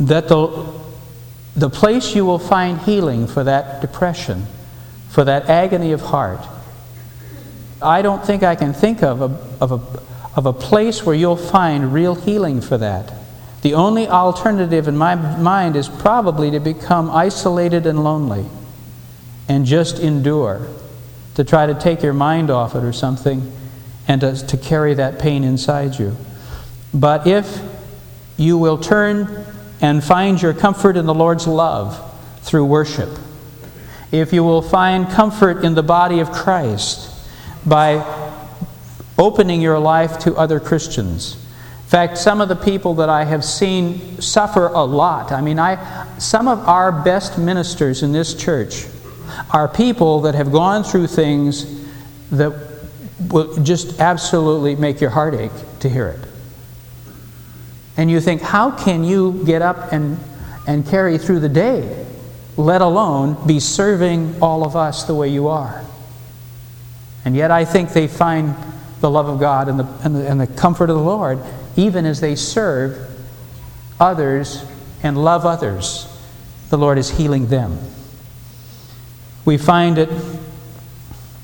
That 0.00 0.28
the, 0.28 0.80
the 1.54 1.70
place 1.70 2.14
you 2.14 2.24
will 2.24 2.38
find 2.38 2.78
healing 2.80 3.26
for 3.26 3.44
that 3.44 3.80
depression, 3.80 4.46
for 5.10 5.24
that 5.24 5.48
agony 5.48 5.92
of 5.92 6.00
heart, 6.00 6.40
I 7.82 8.02
don't 8.02 8.24
think 8.24 8.42
I 8.42 8.56
can 8.56 8.72
think 8.72 9.02
of 9.02 9.22
a, 9.22 9.24
of 9.60 9.72
a, 9.72 10.36
of 10.36 10.46
a 10.46 10.52
place 10.52 11.04
where 11.04 11.14
you'll 11.14 11.36
find 11.36 11.92
real 11.92 12.14
healing 12.14 12.60
for 12.60 12.78
that. 12.78 13.12
The 13.62 13.74
only 13.74 14.08
alternative 14.08 14.88
in 14.88 14.96
my 14.96 15.14
mind 15.14 15.76
is 15.76 15.88
probably 15.88 16.50
to 16.50 16.60
become 16.60 17.10
isolated 17.10 17.86
and 17.86 18.02
lonely 18.02 18.46
and 19.48 19.66
just 19.66 19.98
endure 19.98 20.66
to 21.34 21.44
try 21.44 21.66
to 21.66 21.74
take 21.74 22.02
your 22.02 22.12
mind 22.12 22.50
off 22.50 22.74
it 22.74 22.84
or 22.84 22.92
something 22.92 23.52
and 24.08 24.20
to, 24.20 24.46
to 24.46 24.56
carry 24.56 24.94
that 24.94 25.18
pain 25.18 25.44
inside 25.44 25.98
you. 25.98 26.16
But 26.92 27.26
if 27.26 27.60
you 28.36 28.56
will 28.58 28.78
turn 28.78 29.44
and 29.80 30.02
find 30.02 30.40
your 30.40 30.52
comfort 30.52 30.96
in 30.96 31.06
the 31.06 31.14
Lord's 31.14 31.46
love 31.46 31.98
through 32.42 32.64
worship, 32.64 33.08
if 34.12 34.32
you 34.32 34.42
will 34.42 34.62
find 34.62 35.08
comfort 35.08 35.64
in 35.64 35.74
the 35.74 35.82
body 35.82 36.20
of 36.20 36.30
Christ 36.32 37.10
by 37.66 38.04
opening 39.18 39.60
your 39.60 39.78
life 39.78 40.18
to 40.20 40.34
other 40.36 40.58
Christians. 40.60 41.34
In 41.34 41.88
fact, 41.88 42.18
some 42.18 42.40
of 42.40 42.48
the 42.48 42.56
people 42.56 42.94
that 42.94 43.08
I 43.08 43.24
have 43.24 43.44
seen 43.44 44.20
suffer 44.20 44.66
a 44.66 44.84
lot. 44.84 45.32
I 45.32 45.40
mean, 45.40 45.58
I, 45.58 46.06
some 46.18 46.48
of 46.48 46.60
our 46.60 46.92
best 46.92 47.36
ministers 47.36 48.02
in 48.02 48.12
this 48.12 48.34
church 48.34 48.86
are 49.52 49.68
people 49.68 50.20
that 50.22 50.34
have 50.34 50.52
gone 50.52 50.84
through 50.84 51.08
things 51.08 51.84
that 52.30 52.52
will 53.28 53.62
just 53.62 54.00
absolutely 54.00 54.76
make 54.76 55.00
your 55.00 55.10
heart 55.10 55.34
ache 55.34 55.50
to 55.80 55.88
hear 55.88 56.08
it. 56.08 56.29
And 58.00 58.10
you 58.10 58.18
think, 58.18 58.40
how 58.40 58.70
can 58.70 59.04
you 59.04 59.44
get 59.44 59.60
up 59.60 59.92
and, 59.92 60.18
and 60.66 60.86
carry 60.86 61.18
through 61.18 61.40
the 61.40 61.50
day, 61.50 62.06
let 62.56 62.80
alone 62.80 63.46
be 63.46 63.60
serving 63.60 64.40
all 64.40 64.64
of 64.64 64.74
us 64.74 65.04
the 65.04 65.14
way 65.14 65.28
you 65.28 65.48
are? 65.48 65.84
And 67.26 67.36
yet, 67.36 67.50
I 67.50 67.66
think 67.66 67.92
they 67.92 68.08
find 68.08 68.54
the 69.02 69.10
love 69.10 69.28
of 69.28 69.38
God 69.38 69.68
and 69.68 69.78
the, 69.78 69.84
and 70.02 70.16
the, 70.16 70.26
and 70.26 70.40
the 70.40 70.46
comfort 70.46 70.88
of 70.88 70.96
the 70.96 71.02
Lord 71.02 71.40
even 71.76 72.06
as 72.06 72.22
they 72.22 72.36
serve 72.36 73.06
others 74.00 74.64
and 75.02 75.22
love 75.22 75.44
others. 75.44 76.06
The 76.70 76.78
Lord 76.78 76.96
is 76.96 77.10
healing 77.10 77.48
them. 77.48 77.78
We 79.44 79.58
find 79.58 79.98
it 79.98 80.08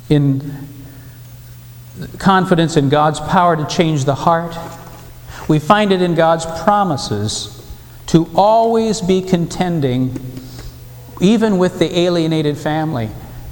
in 0.09 0.66
confidence 2.16 2.79
in 2.79 2.88
God's 2.88 3.21
power 3.21 3.57
to 3.57 3.66
change 3.66 4.07
the 4.07 4.14
heart. 4.14 4.57
We 5.49 5.59
find 5.59 5.93
it 5.93 6.03
in 6.03 6.15
God's 6.15 6.47
promises 6.63 7.53
to 8.07 8.29
always 8.35 9.01
be 9.01 9.23
contending, 9.23 10.19
even 11.21 11.59
with 11.59 11.79
the 11.79 11.99
alienated 11.99 12.57
family. 12.57 13.11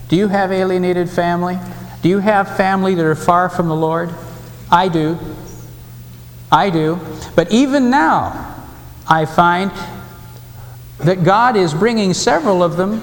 Do 0.09 0.16
you 0.16 0.28
have 0.28 0.52
alienated 0.52 1.09
family? 1.09 1.59
Do 2.02 2.09
you 2.09 2.18
have 2.18 2.57
family 2.57 2.94
that 2.94 3.04
are 3.04 3.14
far 3.14 3.48
from 3.48 3.68
the 3.68 3.76
Lord? 3.76 4.11
I 4.70 4.88
do. 4.88 5.18
I 6.50 6.70
do. 6.70 7.00
But 7.35 7.52
even 7.52 7.90
now, 7.90 8.64
I 9.09 9.24
find 9.24 9.70
that 10.98 11.24
God 11.24 11.57
is 11.57 11.74
bringing 11.74 12.14
several 12.14 12.62
of 12.62 12.76
them 12.76 13.02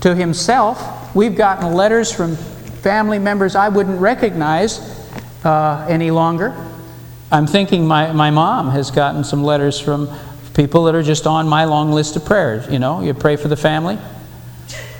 to 0.00 0.14
Himself. 0.14 1.14
We've 1.14 1.36
gotten 1.36 1.72
letters 1.72 2.12
from 2.12 2.36
family 2.36 3.18
members 3.18 3.56
I 3.56 3.68
wouldn't 3.68 4.00
recognize 4.00 4.78
uh, 5.44 5.86
any 5.88 6.10
longer. 6.10 6.54
I'm 7.34 7.48
thinking 7.48 7.84
my, 7.84 8.12
my 8.12 8.30
mom 8.30 8.70
has 8.70 8.92
gotten 8.92 9.24
some 9.24 9.42
letters 9.42 9.80
from 9.80 10.08
people 10.54 10.84
that 10.84 10.94
are 10.94 11.02
just 11.02 11.26
on 11.26 11.48
my 11.48 11.64
long 11.64 11.90
list 11.90 12.14
of 12.14 12.24
prayers. 12.24 12.70
You 12.70 12.78
know, 12.78 13.00
you 13.00 13.12
pray 13.12 13.34
for 13.34 13.48
the 13.48 13.56
family. 13.56 13.98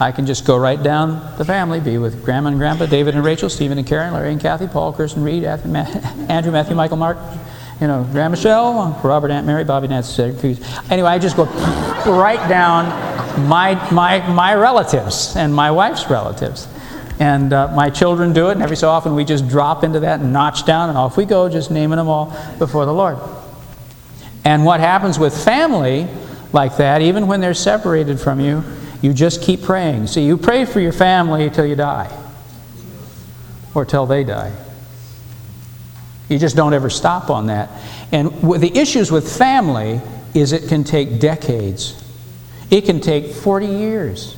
I 0.00 0.10
can 0.10 0.26
just 0.26 0.44
go 0.44 0.56
right 0.56 0.82
down 0.82 1.38
the 1.38 1.44
family, 1.44 1.78
be 1.78 1.96
with 1.96 2.24
Grandma 2.24 2.48
and 2.48 2.58
Grandpa, 2.58 2.86
David 2.86 3.14
and 3.14 3.24
Rachel, 3.24 3.48
Stephen 3.48 3.78
and 3.78 3.86
Karen, 3.86 4.12
Larry 4.12 4.32
and 4.32 4.40
Kathy, 4.40 4.66
Paul, 4.66 4.92
Kirsten, 4.92 5.22
Reed, 5.22 5.44
Andrew, 6.28 6.50
Matthew, 6.50 6.74
Michael, 6.74 6.96
Mark, 6.96 7.18
you 7.80 7.86
know, 7.86 8.02
Grandma 8.10 8.30
Michelle, 8.30 9.00
Robert, 9.04 9.30
Aunt 9.30 9.46
Mary, 9.46 9.62
Bobby, 9.62 9.86
Nancy. 9.86 10.58
Anyway, 10.90 11.08
I 11.08 11.20
just 11.20 11.36
go 11.36 11.44
right 12.04 12.48
down 12.48 12.86
my, 13.48 13.74
my, 13.92 14.26
my 14.32 14.56
relatives 14.56 15.36
and 15.36 15.54
my 15.54 15.70
wife's 15.70 16.10
relatives. 16.10 16.66
And 17.20 17.52
uh, 17.52 17.68
my 17.74 17.90
children 17.90 18.32
do 18.32 18.48
it, 18.48 18.52
and 18.52 18.62
every 18.62 18.76
so 18.76 18.88
often 18.88 19.14
we 19.14 19.24
just 19.24 19.48
drop 19.48 19.84
into 19.84 20.00
that 20.00 20.20
and 20.20 20.32
notch 20.32 20.64
down, 20.64 20.88
and 20.88 20.98
off 20.98 21.16
we 21.16 21.24
go, 21.24 21.48
just 21.48 21.70
naming 21.70 21.96
them 21.96 22.08
all 22.08 22.36
before 22.58 22.86
the 22.86 22.92
Lord. 22.92 23.18
And 24.44 24.64
what 24.64 24.80
happens 24.80 25.18
with 25.18 25.44
family 25.44 26.08
like 26.52 26.76
that, 26.78 27.02
even 27.02 27.26
when 27.26 27.40
they're 27.40 27.54
separated 27.54 28.20
from 28.20 28.40
you, 28.40 28.64
you 29.00 29.12
just 29.12 29.42
keep 29.42 29.62
praying. 29.62 30.06
See, 30.08 30.24
you 30.26 30.36
pray 30.36 30.64
for 30.64 30.80
your 30.80 30.92
family 30.92 31.50
till 31.50 31.66
you 31.66 31.76
die, 31.76 32.10
or 33.74 33.84
till 33.84 34.06
they 34.06 34.24
die. 34.24 34.52
You 36.28 36.38
just 36.38 36.56
don't 36.56 36.72
ever 36.72 36.90
stop 36.90 37.30
on 37.30 37.46
that. 37.46 37.70
And 38.10 38.30
the 38.42 38.72
issues 38.76 39.12
with 39.12 39.36
family 39.36 40.00
is 40.34 40.52
it 40.52 40.68
can 40.68 40.84
take 40.84 41.20
decades. 41.20 42.02
It 42.70 42.86
can 42.86 43.00
take 43.00 43.32
40 43.32 43.66
years. 43.66 44.36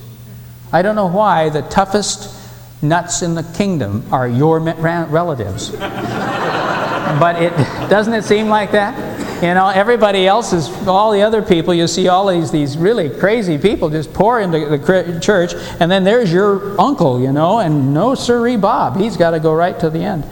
I 0.72 0.82
don't 0.82 0.96
know 0.96 1.06
why 1.06 1.48
the 1.48 1.62
toughest 1.62 2.35
nuts 2.82 3.22
in 3.22 3.34
the 3.34 3.42
kingdom 3.42 4.04
are 4.12 4.28
your 4.28 4.60
relatives. 4.60 5.70
but 5.70 7.40
it 7.40 7.50
doesn't 7.88 8.14
it 8.14 8.24
seem 8.24 8.48
like 8.48 8.72
that? 8.72 9.16
You 9.42 9.52
know, 9.52 9.68
everybody 9.68 10.26
else 10.26 10.54
is, 10.54 10.70
all 10.88 11.12
the 11.12 11.20
other 11.20 11.42
people, 11.42 11.74
you 11.74 11.86
see 11.86 12.08
all 12.08 12.26
these, 12.26 12.50
these 12.50 12.78
really 12.78 13.10
crazy 13.10 13.58
people 13.58 13.90
just 13.90 14.14
pour 14.14 14.40
into 14.40 14.58
the 14.60 15.20
church, 15.22 15.52
and 15.78 15.90
then 15.90 16.04
there's 16.04 16.32
your 16.32 16.80
uncle, 16.80 17.20
you 17.20 17.32
know, 17.32 17.58
and 17.58 17.92
no 17.92 18.14
sirree 18.14 18.56
Bob. 18.56 18.96
He's 18.96 19.18
got 19.18 19.32
to 19.32 19.40
go 19.40 19.54
right 19.54 19.78
to 19.78 19.90
the 19.90 19.98
end. 19.98 20.24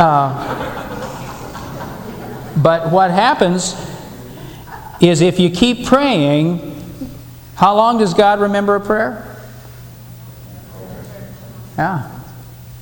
Uh, 0.00 0.80
but 2.60 2.90
what 2.90 3.12
happens 3.12 3.76
is 5.00 5.20
if 5.20 5.38
you 5.38 5.50
keep 5.50 5.86
praying, 5.86 6.76
how 7.54 7.76
long 7.76 7.98
does 7.98 8.14
God 8.14 8.40
remember 8.40 8.74
a 8.74 8.80
prayer? 8.80 9.29
Yeah. 11.80 12.10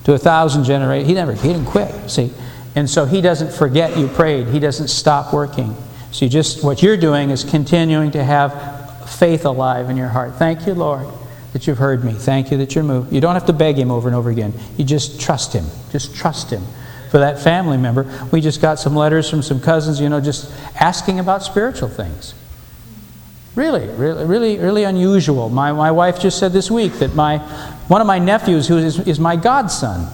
To 0.05 0.15
a 0.15 0.19
thousand 0.19 0.65
generations. 0.65 1.09
He 1.09 1.15
never, 1.15 1.33
he 1.33 1.49
didn't 1.49 1.67
quit. 1.67 2.11
See? 2.11 2.33
And 2.75 2.91
so 2.91 3.05
he 3.05 3.21
doesn't 3.21 3.53
forget 3.53 3.97
you 3.97 4.09
prayed. 4.09 4.49
He 4.49 4.59
doesn't 4.59 4.89
stop 4.89 5.33
working. 5.33 5.77
So 6.11 6.25
you 6.25 6.31
just, 6.31 6.65
what 6.65 6.83
you're 6.83 6.97
doing 6.97 7.31
is 7.31 7.45
continuing 7.45 8.11
to 8.13 8.25
have 8.25 9.09
faith 9.09 9.45
alive 9.45 9.89
in 9.89 9.97
your 9.97 10.09
heart. 10.09 10.35
Thank 10.35 10.67
you, 10.67 10.75
Lord, 10.75 11.07
that 11.53 11.67
you've 11.67 11.79
heard 11.79 12.05
me. 12.05 12.13
Thank 12.13 12.51
you 12.51 12.57
that 12.59 12.75
you're 12.75 12.85
moved. 12.85 13.13
You 13.13 13.21
don't 13.21 13.35
have 13.35 13.47
to 13.47 13.53
beg 13.53 13.77
him 13.77 13.91
over 13.91 14.09
and 14.09 14.17
over 14.17 14.31
again. 14.31 14.53
You 14.77 14.85
just 14.85 15.21
trust 15.21 15.53
him. 15.53 15.67
Just 15.93 16.15
trust 16.15 16.51
him 16.51 16.65
for 17.11 17.19
that 17.19 17.39
family 17.39 17.77
member. 17.77 18.05
We 18.33 18.41
just 18.41 18.61
got 18.61 18.79
some 18.79 18.97
letters 18.97 19.31
from 19.31 19.43
some 19.43 19.61
cousins, 19.61 20.01
you 20.01 20.09
know, 20.09 20.21
just 20.21 20.53
asking 20.81 21.21
about 21.21 21.43
spiritual 21.43 21.89
things. 21.89 22.35
Really, 23.55 23.89
really, 23.89 24.25
really, 24.25 24.59
really 24.59 24.85
unusual. 24.85 25.49
My, 25.49 25.73
my 25.73 25.91
wife 25.91 26.21
just 26.21 26.39
said 26.39 26.53
this 26.53 26.71
week 26.71 26.95
that 26.95 27.15
my, 27.15 27.39
one 27.89 28.01
of 28.01 28.07
my 28.07 28.19
nephews, 28.19 28.69
who 28.69 28.79
is, 28.79 29.01
is 29.01 29.19
my 29.19 29.37
godson, 29.37 30.07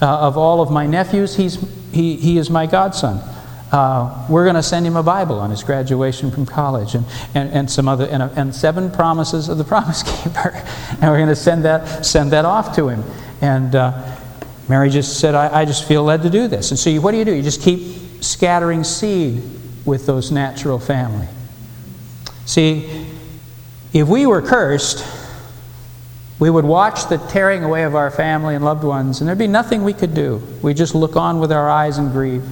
uh, 0.00 0.18
of 0.20 0.36
all 0.36 0.60
of 0.60 0.70
my 0.70 0.86
nephews, 0.86 1.36
he's, 1.36 1.58
he, 1.92 2.16
he 2.16 2.38
is 2.38 2.50
my 2.50 2.66
godson. 2.66 3.20
Uh, 3.70 4.26
we're 4.30 4.44
going 4.44 4.56
to 4.56 4.62
send 4.62 4.86
him 4.86 4.96
a 4.96 5.02
Bible 5.02 5.38
on 5.38 5.50
his 5.50 5.62
graduation 5.62 6.30
from 6.30 6.46
college 6.46 6.94
and, 6.94 7.04
and, 7.34 7.50
and 7.50 7.70
some 7.70 7.86
other 7.86 8.06
and, 8.06 8.22
and 8.22 8.54
seven 8.54 8.90
promises 8.90 9.50
of 9.50 9.58
the 9.58 9.64
promise 9.74 10.02
keeper. 10.02 10.52
and 10.92 11.02
we're 11.02 11.18
going 11.18 11.28
to 11.28 11.36
send 11.36 11.64
that, 11.64 12.06
send 12.06 12.32
that 12.32 12.46
off 12.46 12.74
to 12.76 12.88
him. 12.88 13.04
And 13.42 13.74
uh, 13.74 14.16
Mary 14.68 14.88
just 14.88 15.20
said, 15.20 15.34
I, 15.34 15.60
I 15.60 15.64
just 15.66 15.86
feel 15.86 16.02
led 16.02 16.22
to 16.22 16.30
do 16.30 16.48
this. 16.48 16.70
And 16.70 16.78
so, 16.78 16.88
you, 16.88 17.02
what 17.02 17.12
do 17.12 17.18
you 17.18 17.24
do? 17.26 17.34
You 17.34 17.42
just 17.42 17.60
keep 17.60 18.22
scattering 18.22 18.82
seed 18.82 19.42
with 19.84 20.06
those 20.06 20.30
natural 20.30 20.78
family. 20.78 21.28
See, 22.46 23.06
if 23.92 24.08
we 24.08 24.24
were 24.24 24.40
cursed, 24.40 25.04
we 26.38 26.50
would 26.50 26.64
watch 26.64 27.08
the 27.08 27.16
tearing 27.16 27.64
away 27.64 27.82
of 27.82 27.94
our 27.94 28.10
family 28.10 28.54
and 28.54 28.64
loved 28.64 28.84
ones, 28.84 29.20
and 29.20 29.28
there'd 29.28 29.38
be 29.38 29.48
nothing 29.48 29.82
we 29.82 29.92
could 29.92 30.14
do. 30.14 30.40
We 30.62 30.72
just 30.72 30.94
look 30.94 31.16
on 31.16 31.40
with 31.40 31.50
our 31.50 31.68
eyes 31.68 31.98
and 31.98 32.12
grieve. 32.12 32.44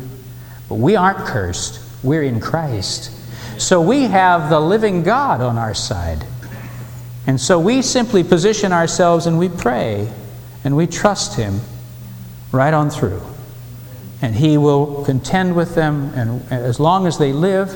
But 0.68 0.77
we 0.77 0.96
aren't 0.96 1.18
cursed, 1.18 1.81
we're 2.03 2.25
in 2.25 2.40
Christ. 2.40 3.12
So 3.61 3.81
we 3.81 4.03
have 4.03 4.51
the 4.51 4.61
living 4.61 5.03
God 5.03 5.40
on 5.40 5.57
our 5.57 5.75
side. 5.75 6.25
And 7.27 7.40
so 7.40 7.59
we 7.59 7.83
simply 7.83 8.22
position 8.25 8.72
ourselves 8.72 9.27
and 9.27 9.38
we 9.38 9.49
pray 9.49 10.12
and 10.64 10.77
we 10.77 10.87
trust 10.87 11.37
Him 11.37 11.61
right 12.53 12.75
on 12.75 12.90
through. 12.90 13.22
And 14.20 14.35
He 14.35 14.59
will 14.59 15.05
contend 15.05 15.55
with 15.55 15.75
them 15.75 16.12
and, 16.14 16.53
as 16.53 16.81
long 16.81 17.07
as 17.07 17.18
they 17.18 17.33
live, 17.33 17.75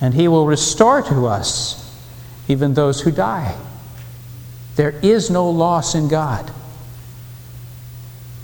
and 0.00 0.14
He 0.14 0.28
will 0.28 0.46
restore 0.46 1.02
to 1.02 1.26
us 1.26 1.78
even 2.48 2.74
those 2.74 3.00
who 3.00 3.10
die. 3.10 3.56
There 4.76 4.94
is 5.02 5.30
no 5.30 5.48
loss 5.48 5.94
in 5.94 6.08
God. 6.08 6.50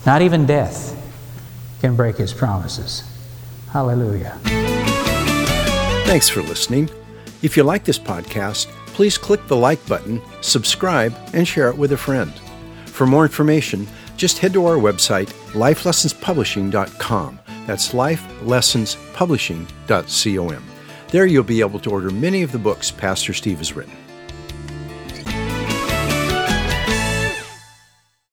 Not 0.05 0.23
even 0.23 0.47
death 0.47 0.95
can 1.81 1.97
break 1.97 2.17
His 2.17 2.33
promises. 2.33 3.03
Hallelujah. 3.73 4.39
Thanks 6.05 6.29
for 6.29 6.43
listening. 6.43 6.91
If 7.43 7.57
you 7.57 7.63
like 7.63 7.85
this 7.85 7.99
podcast, 7.99 8.67
please 8.87 9.19
click 9.19 9.47
the 9.47 9.57
like 9.57 9.85
button, 9.87 10.21
subscribe, 10.41 11.15
and 11.33 11.47
share 11.47 11.69
it 11.69 11.77
with 11.77 11.93
a 11.93 11.97
friend. 11.97 12.33
For 12.87 13.07
more 13.07 13.25
information, 13.25 13.87
just 14.17 14.39
head 14.39 14.53
to 14.55 14.67
our 14.67 14.77
website, 14.77 15.29
lifelessonspublishing.com. 15.53 17.39
That's 17.67 17.93
lifelessonspublishing.com. 17.93 20.65
There 21.11 21.27
you'll 21.27 21.45
be 21.45 21.61
able 21.61 21.79
to 21.81 21.91
order 21.91 22.11
many 22.11 22.43
of 22.43 22.53
the 22.53 22.59
books 22.59 22.91
Pastor 22.91 23.33
Steve 23.33 23.59
has 23.59 23.75
written. 23.75 23.95